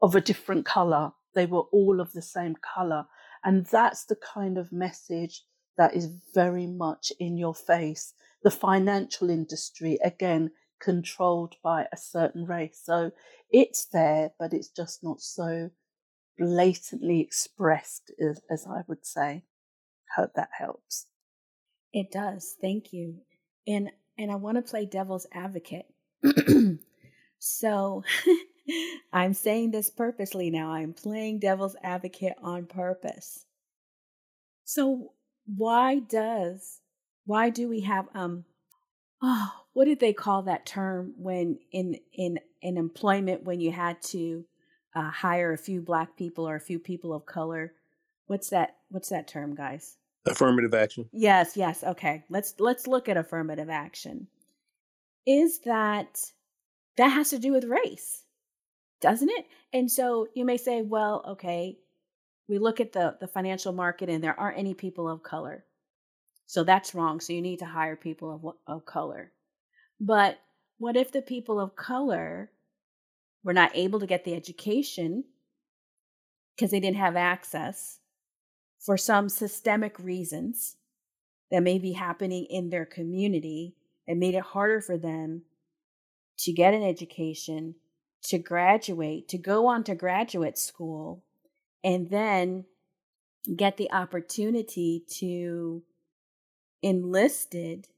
[0.00, 1.12] of a different color.
[1.34, 3.06] They were all of the same color.
[3.44, 5.42] And that's the kind of message
[5.76, 8.14] that is very much in your face.
[8.42, 10.50] The financial industry, again,
[10.80, 12.80] controlled by a certain race.
[12.82, 13.10] So
[13.50, 15.70] it's there, but it's just not so
[16.38, 19.44] blatantly expressed as, I would say.
[20.16, 21.06] Hope that helps.
[21.92, 22.56] It does.
[22.60, 23.16] Thank you.
[23.66, 25.86] And and I want to play devil's advocate.
[27.38, 28.02] so
[29.12, 30.72] I'm saying this purposely now.
[30.72, 33.44] I'm playing devil's advocate on purpose.
[34.64, 35.12] So
[35.56, 36.80] why does
[37.24, 38.44] why do we have um
[39.22, 44.00] oh what did they call that term when in in in employment when you had
[44.02, 44.44] to
[44.94, 47.72] uh, hire a few black people or a few people of color
[48.26, 53.16] what's that what's that term guys affirmative action yes yes okay let's let's look at
[53.16, 54.26] affirmative action
[55.26, 56.20] is that
[56.96, 58.22] that has to do with race
[59.00, 61.78] doesn't it and so you may say well okay
[62.48, 65.64] we look at the, the financial market and there aren't any people of color.
[66.46, 67.20] So that's wrong.
[67.20, 69.32] So you need to hire people of, of color.
[70.00, 70.38] But
[70.78, 72.50] what if the people of color
[73.48, 75.24] were not able to get the education
[76.54, 77.98] because they didn't have access
[78.78, 80.76] for some systemic reasons
[81.50, 83.74] that may be happening in their community
[84.06, 85.44] and made it harder for them
[86.40, 87.74] to get an education,
[88.22, 91.24] to graduate, to go on to graduate school,
[91.82, 92.66] and then
[93.56, 95.82] get the opportunity to
[96.82, 97.88] enlisted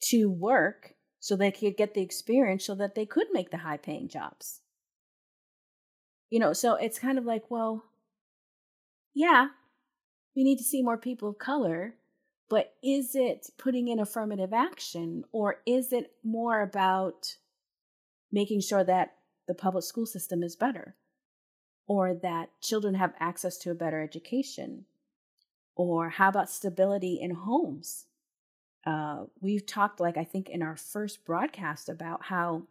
[0.00, 3.76] to work so they could get the experience so that they could make the high
[3.76, 4.62] paying jobs.
[6.30, 7.84] You know, so it's kind of like, well,
[9.14, 9.48] yeah,
[10.34, 11.94] we need to see more people of color,
[12.48, 17.36] but is it putting in affirmative action or is it more about
[18.32, 19.14] making sure that
[19.46, 20.96] the public school system is better
[21.86, 24.86] or that children have access to a better education?
[25.76, 28.06] Or how about stability in homes?
[28.86, 32.64] Uh, we've talked, like I think in our first broadcast, about how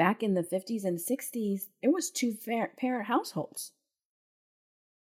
[0.00, 3.72] back in the 50s and 60s, there was two parent households.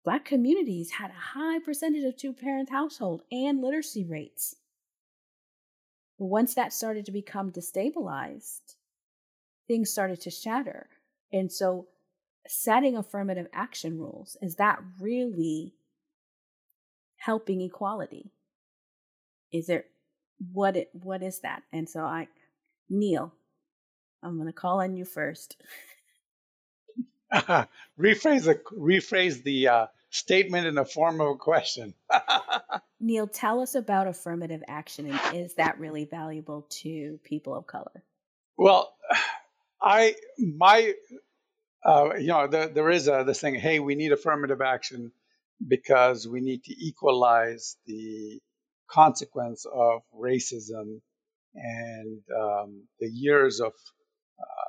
[0.04, 4.54] Black communities had a high percentage of two parent household and literacy rates.
[6.20, 8.76] But once that started to become destabilized,
[9.66, 10.86] things started to shatter.
[11.32, 11.88] And so
[12.46, 15.74] setting affirmative action rules, is that really
[17.16, 18.30] helping equality?
[19.50, 19.86] Is there
[20.52, 21.64] what it what is that?
[21.72, 22.28] And so I
[22.88, 23.32] Neil,
[24.22, 25.56] I'm gonna call on you first.
[27.32, 31.94] rephrase the rephrase the uh, statement in the form of a question.
[33.00, 38.02] Neil, tell us about affirmative action and is that really valuable to people of color?
[38.56, 38.94] Well,
[39.82, 40.94] I my
[41.84, 43.54] uh, you know there, there is a this thing.
[43.54, 45.12] Hey, we need affirmative action
[45.66, 48.40] because we need to equalize the
[48.88, 51.00] consequence of racism
[51.54, 53.72] and um, the years of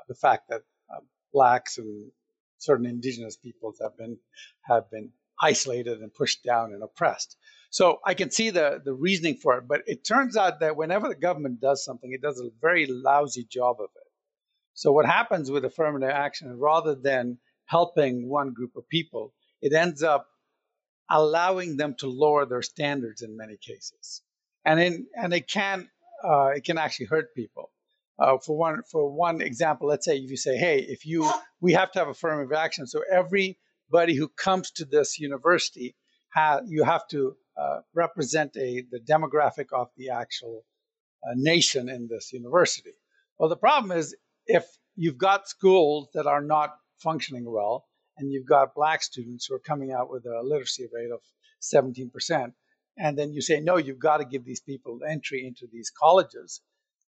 [0.08, 0.62] the fact that
[0.94, 1.00] uh,
[1.34, 2.12] blacks and
[2.58, 4.18] certain indigenous peoples have been
[4.64, 7.38] have been isolated and pushed down and oppressed.
[7.70, 11.08] So I can see the the reasoning for it, but it turns out that whenever
[11.10, 14.12] the government does something, it does a very lousy job of it.
[14.74, 20.04] So what happens with affirmative action, rather than helping one group of people, it ends
[20.04, 20.28] up
[21.10, 24.22] allowing them to lower their standards in many cases,
[24.66, 25.90] and in and it can
[26.24, 27.72] uh, it can actually hurt people.
[28.20, 31.30] Uh, for one for one example, let's say if you say, "Hey, if you
[31.62, 35.96] we have to have affirmative action, so everybody who comes to this university,
[36.34, 40.66] ha- you have to uh, represent a the demographic of the actual
[41.24, 42.94] uh, nation in this university."
[43.38, 44.16] Well, the problem is
[44.48, 44.66] if
[44.96, 47.86] you've got schools that are not functioning well,
[48.18, 51.22] and you've got black students who are coming out with a literacy rate of
[51.62, 52.54] 17%,
[52.98, 56.62] and then you say, no, you've got to give these people entry into these colleges,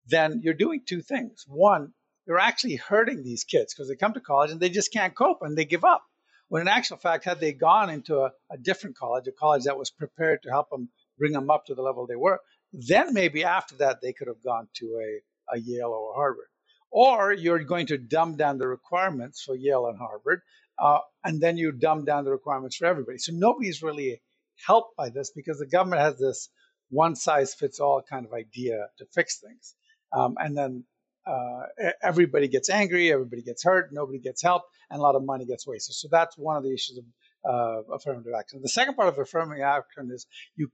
[0.07, 1.45] then you're doing two things.
[1.47, 1.93] One,
[2.25, 5.39] you're actually hurting these kids because they come to college and they just can't cope
[5.41, 6.03] and they give up.
[6.49, 9.77] When in actual fact, had they gone into a, a different college, a college that
[9.77, 12.39] was prepared to help them bring them up to the level they were,
[12.71, 16.47] then maybe after that they could have gone to a, a Yale or a Harvard.
[16.89, 20.41] Or you're going to dumb down the requirements for Yale and Harvard
[20.79, 23.17] uh, and then you dumb down the requirements for everybody.
[23.17, 24.21] So nobody's really
[24.65, 26.49] helped by this because the government has this
[26.89, 29.75] one size fits all kind of idea to fix things.
[30.13, 30.83] Um, and then
[31.25, 31.63] uh,
[32.01, 35.67] everybody gets angry, everybody gets hurt, nobody gets help, and a lot of money gets
[35.67, 35.95] wasted.
[35.95, 37.05] So that's one of the issues of
[37.49, 38.61] uh, affirmative action.
[38.61, 40.71] The second part of affirmative action is you.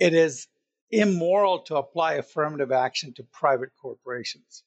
[0.00, 0.48] It is
[0.90, 4.64] immoral to apply affirmative action to private corporations.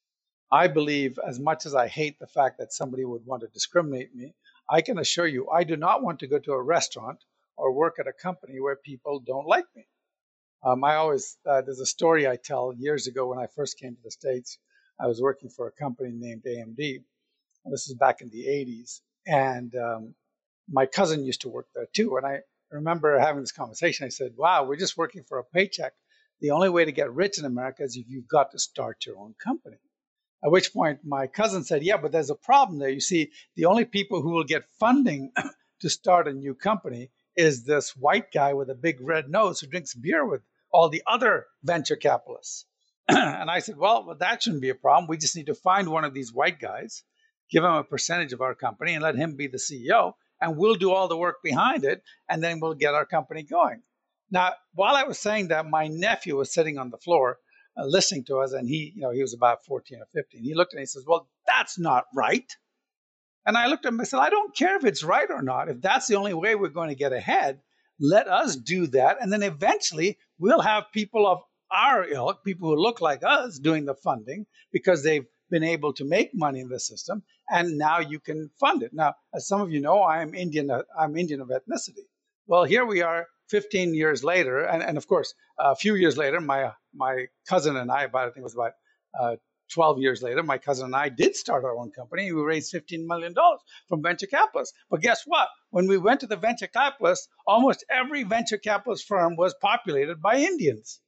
[0.51, 4.15] I believe, as much as I hate the fact that somebody would want to discriminate
[4.15, 4.33] me,
[4.69, 7.19] I can assure you, I do not want to go to a restaurant
[7.57, 9.85] or work at a company where people don't like me.
[10.63, 13.95] Um, I always, uh, there's a story I tell years ago when I first came
[13.95, 14.57] to the States.
[14.99, 17.03] I was working for a company named AMD.
[17.65, 19.01] This is back in the 80s.
[19.27, 20.15] And um,
[20.69, 22.17] my cousin used to work there too.
[22.17, 22.39] And I
[22.71, 24.05] remember having this conversation.
[24.05, 25.93] I said, Wow, we're just working for a paycheck.
[26.39, 29.17] The only way to get rich in America is if you've got to start your
[29.17, 29.77] own company.
[30.43, 32.89] At which point my cousin said, Yeah, but there's a problem there.
[32.89, 35.31] You see, the only people who will get funding
[35.81, 39.67] to start a new company is this white guy with a big red nose who
[39.67, 42.65] drinks beer with all the other venture capitalists.
[43.07, 45.07] and I said, well, well, that shouldn't be a problem.
[45.07, 47.03] We just need to find one of these white guys,
[47.49, 50.13] give him a percentage of our company, and let him be the CEO.
[50.41, 53.81] And we'll do all the work behind it, and then we'll get our company going.
[54.29, 57.37] Now, while I was saying that, my nephew was sitting on the floor
[57.77, 60.43] uh, listening to us, and he, you know, he was about 14 or 15.
[60.43, 62.51] He looked at me and he says, "Well, that's not right."
[63.47, 65.69] And I looked at him and said, "I don't care if it's right or not.
[65.69, 67.61] If that's the only way we're going to get ahead,
[67.99, 69.17] let us do that.
[69.21, 71.41] And then eventually we'll have people of
[71.71, 76.05] our ilk, people who look like us, doing the funding because they've been able to
[76.05, 77.23] make money in the system.
[77.49, 78.91] And now you can fund it.
[78.93, 82.05] Now, as some of you know, I'm Indian, I'm Indian of ethnicity.
[82.45, 84.63] Well, here we are 15 years later.
[84.63, 88.31] And, and of course, a few years later, my, my cousin and I, about, I
[88.31, 88.73] think it was about
[89.19, 89.35] uh,
[89.73, 92.31] 12 years later, my cousin and I did start our own company.
[92.31, 93.33] We raised $15 million
[93.87, 94.77] from venture capitalists.
[94.89, 95.47] But guess what?
[95.69, 100.37] When we went to the venture capitalists, almost every venture capitalist firm was populated by
[100.37, 100.99] Indians.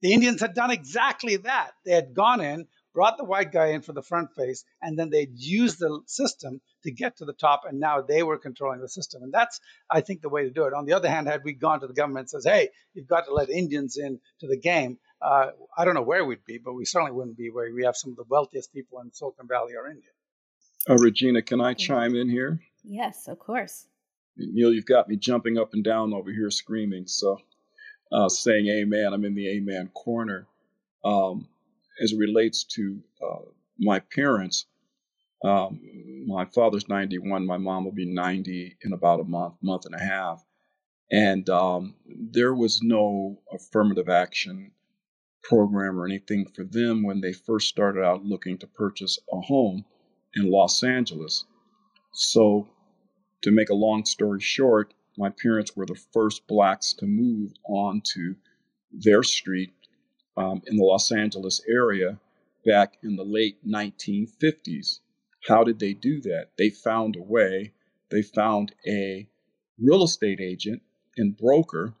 [0.00, 1.72] The Indians had done exactly that.
[1.84, 5.10] They had gone in, brought the white guy in for the front face, and then
[5.10, 8.88] they'd used the system to get to the top, and now they were controlling the
[8.88, 9.22] system.
[9.22, 10.72] And that's, I think, the way to do it.
[10.72, 13.26] On the other hand, had we gone to the government and says, hey, you've got
[13.26, 16.74] to let Indians in to the game, uh, I don't know where we'd be, but
[16.74, 19.74] we certainly wouldn't be where we have some of the wealthiest people in Silicon Valley
[19.74, 20.10] or India.
[20.88, 22.60] Uh, Regina, can I chime in here?
[22.84, 23.86] Yes, of course.
[24.36, 27.38] Neil, you've got me jumping up and down over here screaming, so
[28.12, 29.12] uh, saying amen.
[29.12, 30.46] I'm in the amen corner.
[31.04, 31.48] Um,
[32.02, 33.42] as it relates to uh,
[33.78, 34.66] my parents,
[35.44, 35.80] um,
[36.26, 40.02] my father's 91, my mom will be 90 in about a month, month and a
[40.02, 40.44] half.
[41.10, 44.72] And um, there was no affirmative action
[45.48, 49.82] program or anything for them when they first started out looking to purchase a home
[50.34, 51.46] in Los Angeles.
[52.12, 52.68] So,
[53.42, 58.34] to make a long story short, my parents were the first blacks to move onto
[58.92, 59.72] their street
[60.36, 62.20] um, in the Los Angeles area
[62.66, 65.00] back in the late 1950s.
[65.48, 66.50] How did they do that?
[66.58, 67.72] They found a way.
[68.10, 69.26] They found a
[69.80, 70.82] real estate agent
[71.16, 71.94] and broker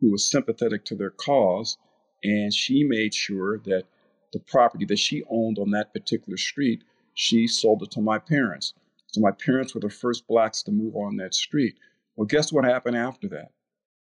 [0.00, 1.78] who was sympathetic to their cause
[2.22, 3.84] and she made sure that
[4.32, 8.74] the property that she owned on that particular street, she sold it to my parents.
[9.08, 11.76] So my parents were the first blacks to move on that street.
[12.16, 13.50] Well, guess what happened after that?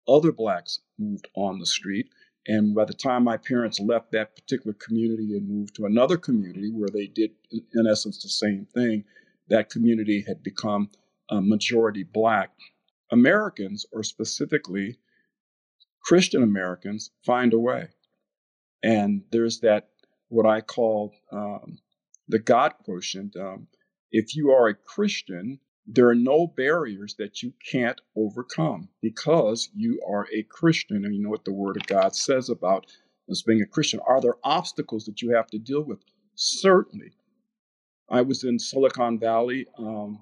[0.07, 2.09] Other blacks moved on the street.
[2.47, 6.71] And by the time my parents left that particular community and moved to another community
[6.71, 9.05] where they did, in essence, the same thing,
[9.49, 10.91] that community had become
[11.31, 12.51] a majority black.
[13.11, 14.99] Americans, or specifically
[16.03, 17.89] Christian Americans, find a way.
[18.83, 19.89] And there's that,
[20.29, 21.79] what I call um,
[22.29, 23.37] the God quotient.
[23.37, 23.66] Um,
[24.12, 30.01] if you are a Christian, there are no barriers that you can't overcome because you
[30.07, 32.87] are a Christian and you know what the Word of God says about
[33.31, 34.01] us being a Christian.
[34.07, 36.01] Are there obstacles that you have to deal with?
[36.35, 37.12] Certainly.
[38.11, 39.66] I was in Silicon Valley.
[39.79, 40.18] Um,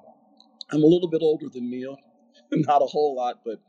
[0.73, 1.97] I'm a little bit older than Neil,
[2.53, 3.61] not a whole lot, but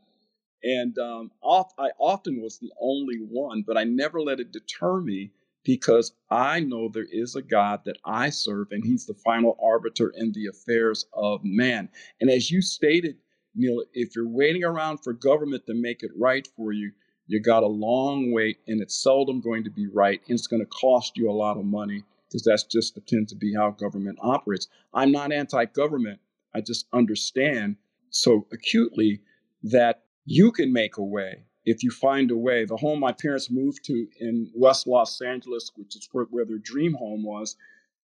[0.63, 4.99] and um, oft, I often was the only one, but I never let it deter
[5.01, 5.31] me
[5.63, 10.13] because I know there is a God that I serve, and He's the final arbiter
[10.15, 11.89] in the affairs of man.
[12.21, 13.17] And as you stated,
[13.53, 16.91] Neil, if you're waiting around for government to make it right for you,
[17.27, 20.61] you got a long wait, and it's seldom going to be right, and it's going
[20.61, 23.71] to cost you a lot of money because that's just the, tends to be how
[23.71, 24.67] government operates.
[24.93, 26.19] I'm not anti-government.
[26.53, 27.75] I just understand
[28.09, 29.21] so acutely
[29.63, 32.65] that you can make a way if you find a way.
[32.65, 36.93] The home my parents moved to in West Los Angeles, which is where, their dream
[36.93, 37.55] home was,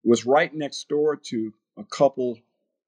[0.03, 2.37] was right next door to a couple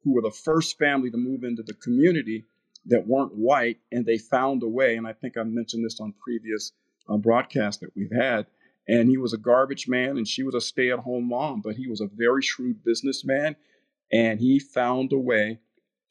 [0.02, 2.44] who were the first family to move into the community
[2.86, 4.96] that weren't white, and they found a way.
[4.96, 6.72] And I think I mentioned this on previous
[7.08, 8.46] uh, broadcasts that we've had.
[8.88, 11.76] And he was a garbage man, and she was a stay at home mom, but
[11.76, 13.54] he was a very shrewd businessman.
[14.10, 15.60] And he found a way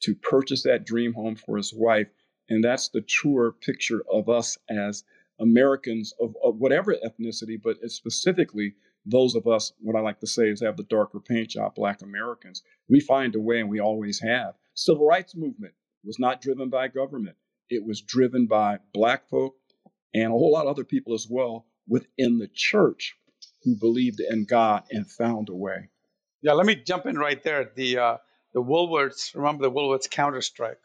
[0.04, 2.08] to purchase that dream home for his wife
[2.50, 5.04] and that's the truer picture of us as
[5.38, 8.74] Americans of, of whatever ethnicity, but specifically
[9.06, 12.02] those of us, what I like to say is have the darker paint job, black
[12.02, 12.62] Americans.
[12.88, 14.54] We find a way and we always have.
[14.74, 15.72] Civil rights movement
[16.04, 17.36] was not driven by government.
[17.70, 19.54] It was driven by black folk
[20.12, 23.16] and a whole lot of other people as well within the church
[23.62, 25.88] who believed in God and found a way.
[26.42, 27.70] Yeah, let me jump in right there.
[27.74, 28.16] The uh,
[28.52, 30.80] the Woolworths, remember the Woolworths counter strike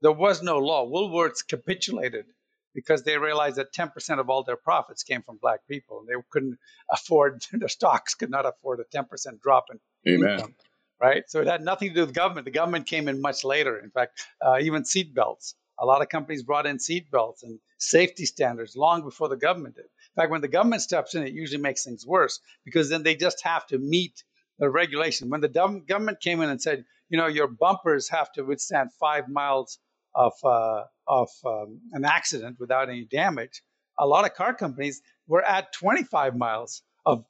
[0.00, 0.86] there was no law.
[0.86, 2.26] Woolworths capitulated
[2.74, 6.00] because they realized that 10% of all their profits came from black people.
[6.00, 6.58] and They couldn't
[6.92, 9.80] afford, their stocks could not afford a 10% drop in
[10.14, 10.32] Amen.
[10.32, 10.54] income.
[11.00, 11.24] Right?
[11.28, 12.44] So it had nothing to do with government.
[12.44, 13.78] The government came in much later.
[13.78, 15.54] In fact, uh, even seat belts.
[15.80, 19.76] A lot of companies brought in seat belts and safety standards long before the government
[19.76, 19.84] did.
[19.84, 23.14] In fact, when the government steps in, it usually makes things worse because then they
[23.14, 24.24] just have to meet
[24.58, 25.30] the regulation.
[25.30, 25.48] When the
[25.86, 29.78] government came in and said, you know, your bumpers have to withstand five miles
[30.18, 33.62] of uh, of um, an accident without any damage,
[33.98, 37.24] a lot of car companies were at 25 miles of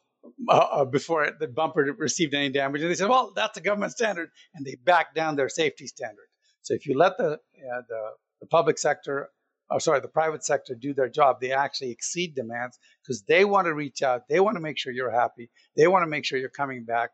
[0.49, 3.93] uh, uh, before the bumper received any damage, and they said, "Well, that's a government
[3.93, 6.29] standard," and they backed down their safety standard.
[6.63, 8.03] So if you let the uh, the,
[8.41, 9.31] the public sector
[9.71, 13.67] or sorry, the private sector do their job, they actually exceed demands because they want
[13.67, 14.27] to reach out.
[14.27, 15.51] They want to make sure you're happy.
[15.77, 17.11] They want to make sure you're coming back.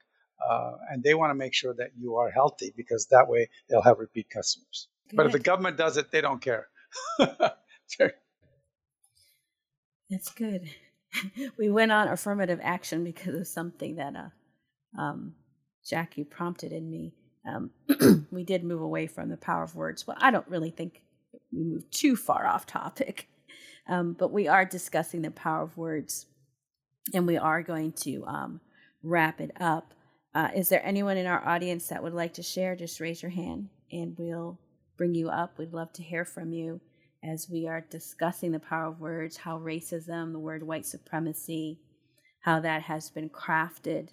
[0.48, 3.82] Uh, and they want to make sure that you are healthy because that way they'll
[3.82, 4.88] have repeat customers.
[5.12, 6.68] But if the government does it, they don't care.
[10.10, 10.68] That's good.
[11.58, 15.34] we went on affirmative action because of something that uh, um,
[15.84, 17.14] Jackie prompted in me.
[17.46, 17.70] Um,
[18.30, 20.06] we did move away from the power of words.
[20.06, 21.02] Well, I don't really think
[21.52, 23.28] we moved too far off topic,
[23.88, 26.26] um, but we are discussing the power of words,
[27.12, 28.60] and we are going to um,
[29.02, 29.92] wrap it up.
[30.34, 32.74] Uh, is there anyone in our audience that would like to share?
[32.74, 34.58] Just raise your hand, and we'll
[34.96, 35.58] bring you up.
[35.58, 36.80] We'd love to hear from you
[37.22, 41.80] as we are discussing the power of words, how racism, the word white supremacy,
[42.40, 44.10] how that has been crafted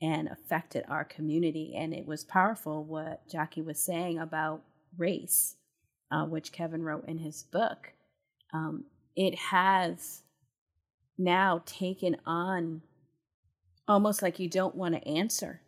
[0.00, 1.74] and affected our community.
[1.76, 4.62] And it was powerful what Jackie was saying about
[4.96, 5.56] race,
[6.10, 7.92] uh, which Kevin wrote in his book.
[8.52, 8.84] Um,
[9.14, 10.22] it has
[11.18, 12.82] now taken on
[13.86, 15.60] almost like you don't want to answer.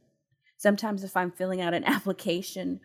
[0.56, 2.80] Sometimes, if I'm filling out an application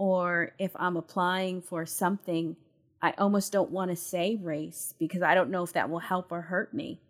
[0.00, 2.56] or if I'm applying for something,
[3.02, 6.32] I almost don't want to say race because I don't know if that will help
[6.32, 7.02] or hurt me.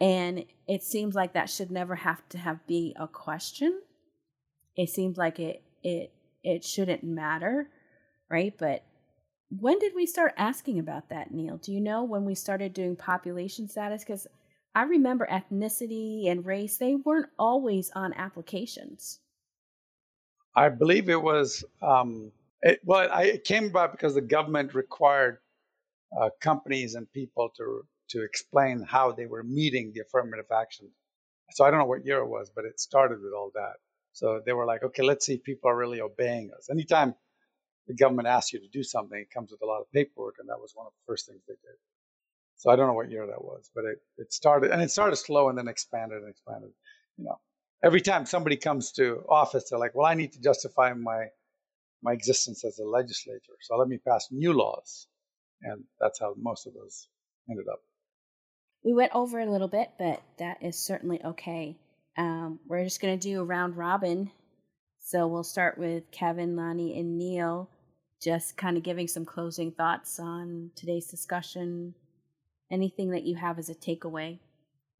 [0.00, 3.78] And it seems like that should never have to have be a question.
[4.74, 7.68] It seems like it it it shouldn't matter,
[8.30, 8.54] right?
[8.58, 8.82] But
[9.50, 11.58] when did we start asking about that, Neil?
[11.58, 14.02] Do you know when we started doing population status?
[14.02, 14.26] Because
[14.74, 19.20] I remember ethnicity and race, they weren't always on applications.
[20.56, 22.32] I believe it was um,
[22.62, 25.38] it, well, I, it came about because the government required
[26.18, 30.88] uh, companies and people to to explain how they were meeting the affirmative action.
[31.52, 33.74] So I don't know what year it was, but it started with all that.
[34.12, 36.68] So they were like, okay, let's see if people are really obeying us.
[36.70, 37.14] Anytime
[37.86, 40.48] the government asks you to do something, it comes with a lot of paperwork, and
[40.48, 41.76] that was one of the first things they did.
[42.56, 45.16] So I don't know what year that was, but it, it started and it started
[45.16, 46.70] slow and then expanded and expanded.
[47.18, 47.40] You know,
[47.82, 51.26] every time somebody comes to office, they're like, well, I need to justify my
[52.02, 53.54] my existence as a legislator.
[53.62, 55.06] So let me pass new laws.
[55.62, 57.08] And that's how most of those
[57.48, 57.80] ended up.
[58.84, 61.78] We went over a little bit, but that is certainly okay.
[62.18, 64.30] Um, we're just going to do a round robin.
[65.00, 67.70] So we'll start with Kevin, Lonnie, and Neil,
[68.22, 71.94] just kind of giving some closing thoughts on today's discussion.
[72.70, 74.38] Anything that you have as a takeaway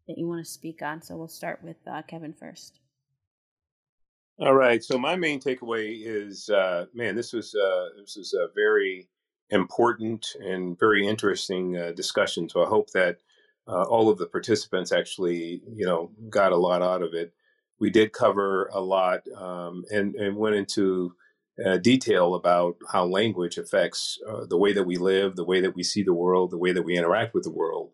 [0.08, 1.02] that you want to speak on.
[1.02, 2.80] So we'll start with uh, Kevin first.
[4.40, 4.82] All right.
[4.82, 9.08] So my main takeaway is, uh, man, this was uh, this was a very
[9.50, 12.48] important and very interesting uh, discussion.
[12.48, 13.18] So I hope that
[13.68, 17.32] uh, all of the participants actually, you know, got a lot out of it.
[17.78, 21.14] We did cover a lot um, and and went into
[21.64, 25.76] uh, detail about how language affects uh, the way that we live, the way that
[25.76, 27.92] we see the world, the way that we interact with the world.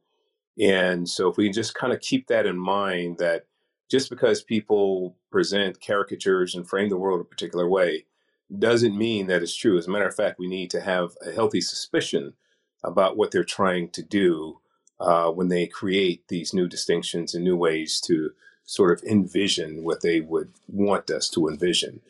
[0.60, 3.46] And so if we just kind of keep that in mind, that
[3.90, 8.04] just because people present caricatures and frame the world a particular way
[8.58, 9.78] doesn't mean that it's true.
[9.78, 12.34] As a matter of fact, we need to have a healthy suspicion
[12.84, 14.60] about what they're trying to do
[14.98, 18.30] uh, when they create these new distinctions and new ways to
[18.64, 22.00] sort of envision what they would want us to envision.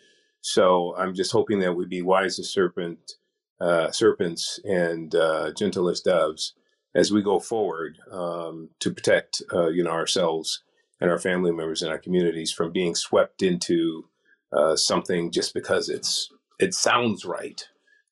[0.40, 3.12] So I'm just hoping that we'd be wise as serpent,
[3.60, 6.54] uh, serpents and uh, gentle as doves
[6.94, 10.62] as we go forward um, to protect, uh, you know, ourselves
[11.00, 14.04] and our family members and our communities from being swept into
[14.52, 17.68] uh, something just because it's it sounds right.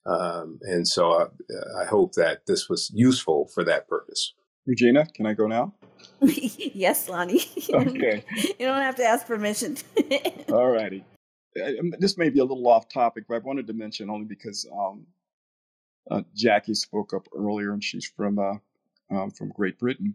[0.06, 4.32] Um, and so I, uh, I, hope that this was useful for that purpose.
[4.66, 5.74] Regina, can I go now?
[6.22, 7.42] yes, Lonnie.
[7.68, 8.24] Okay.
[8.36, 9.76] you don't have to ask permission.
[10.48, 11.04] All righty.
[11.62, 14.66] Um, this may be a little off topic, but I wanted to mention only because
[14.72, 15.06] um,
[16.10, 18.54] uh, Jackie spoke up earlier, and she's from uh,
[19.10, 20.14] um, from Great Britain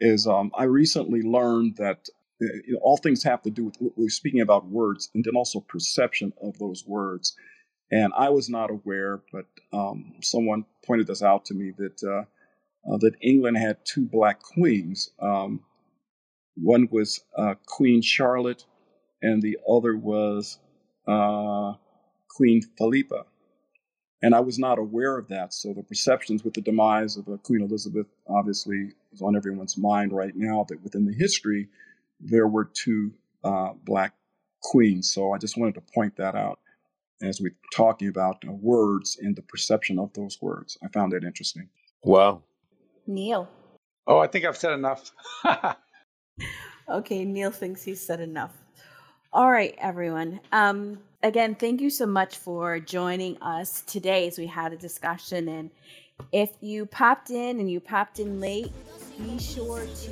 [0.00, 2.08] is um, I recently learned that
[2.42, 5.36] uh, you know, all things have to do with we're speaking about words and then
[5.36, 7.36] also perception of those words.
[7.90, 12.24] And I was not aware, but um, someone pointed this out to me that uh,
[12.92, 15.10] uh, that England had two black queens.
[15.20, 15.60] Um,
[16.56, 18.64] one was uh, Queen Charlotte,
[19.22, 20.58] and the other was
[21.06, 21.74] uh,
[22.28, 23.26] Queen Philippa.
[24.24, 25.52] And I was not aware of that.
[25.52, 30.14] So the perceptions with the demise of uh, Queen Elizabeth obviously is on everyone's mind
[30.14, 31.68] right now that within the history,
[32.20, 33.12] there were two
[33.44, 34.14] uh, black
[34.62, 35.12] queens.
[35.12, 36.58] So I just wanted to point that out
[37.22, 40.78] as we're talking about uh, words and the perception of those words.
[40.82, 41.68] I found that interesting.
[42.02, 42.44] Wow.
[43.06, 43.46] Neil.
[44.06, 45.12] Oh, I think I've said enough.
[46.88, 48.52] okay, Neil thinks he's said enough.
[49.34, 50.40] All right, everyone.
[50.50, 55.48] Um, again, thank you so much for joining us today as we had a discussion
[55.48, 55.70] and
[56.30, 58.70] If you popped in and you popped in late,
[59.18, 60.10] be sure to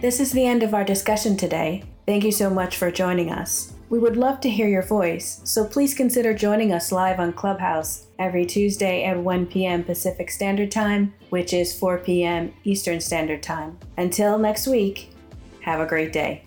[0.00, 1.84] This is the end of our discussion today.
[2.06, 3.71] Thank you so much for joining us.
[3.92, 8.06] We would love to hear your voice, so please consider joining us live on Clubhouse
[8.18, 9.84] every Tuesday at 1 p.m.
[9.84, 12.54] Pacific Standard Time, which is 4 p.m.
[12.64, 13.78] Eastern Standard Time.
[13.98, 15.10] Until next week,
[15.60, 16.42] have a great day.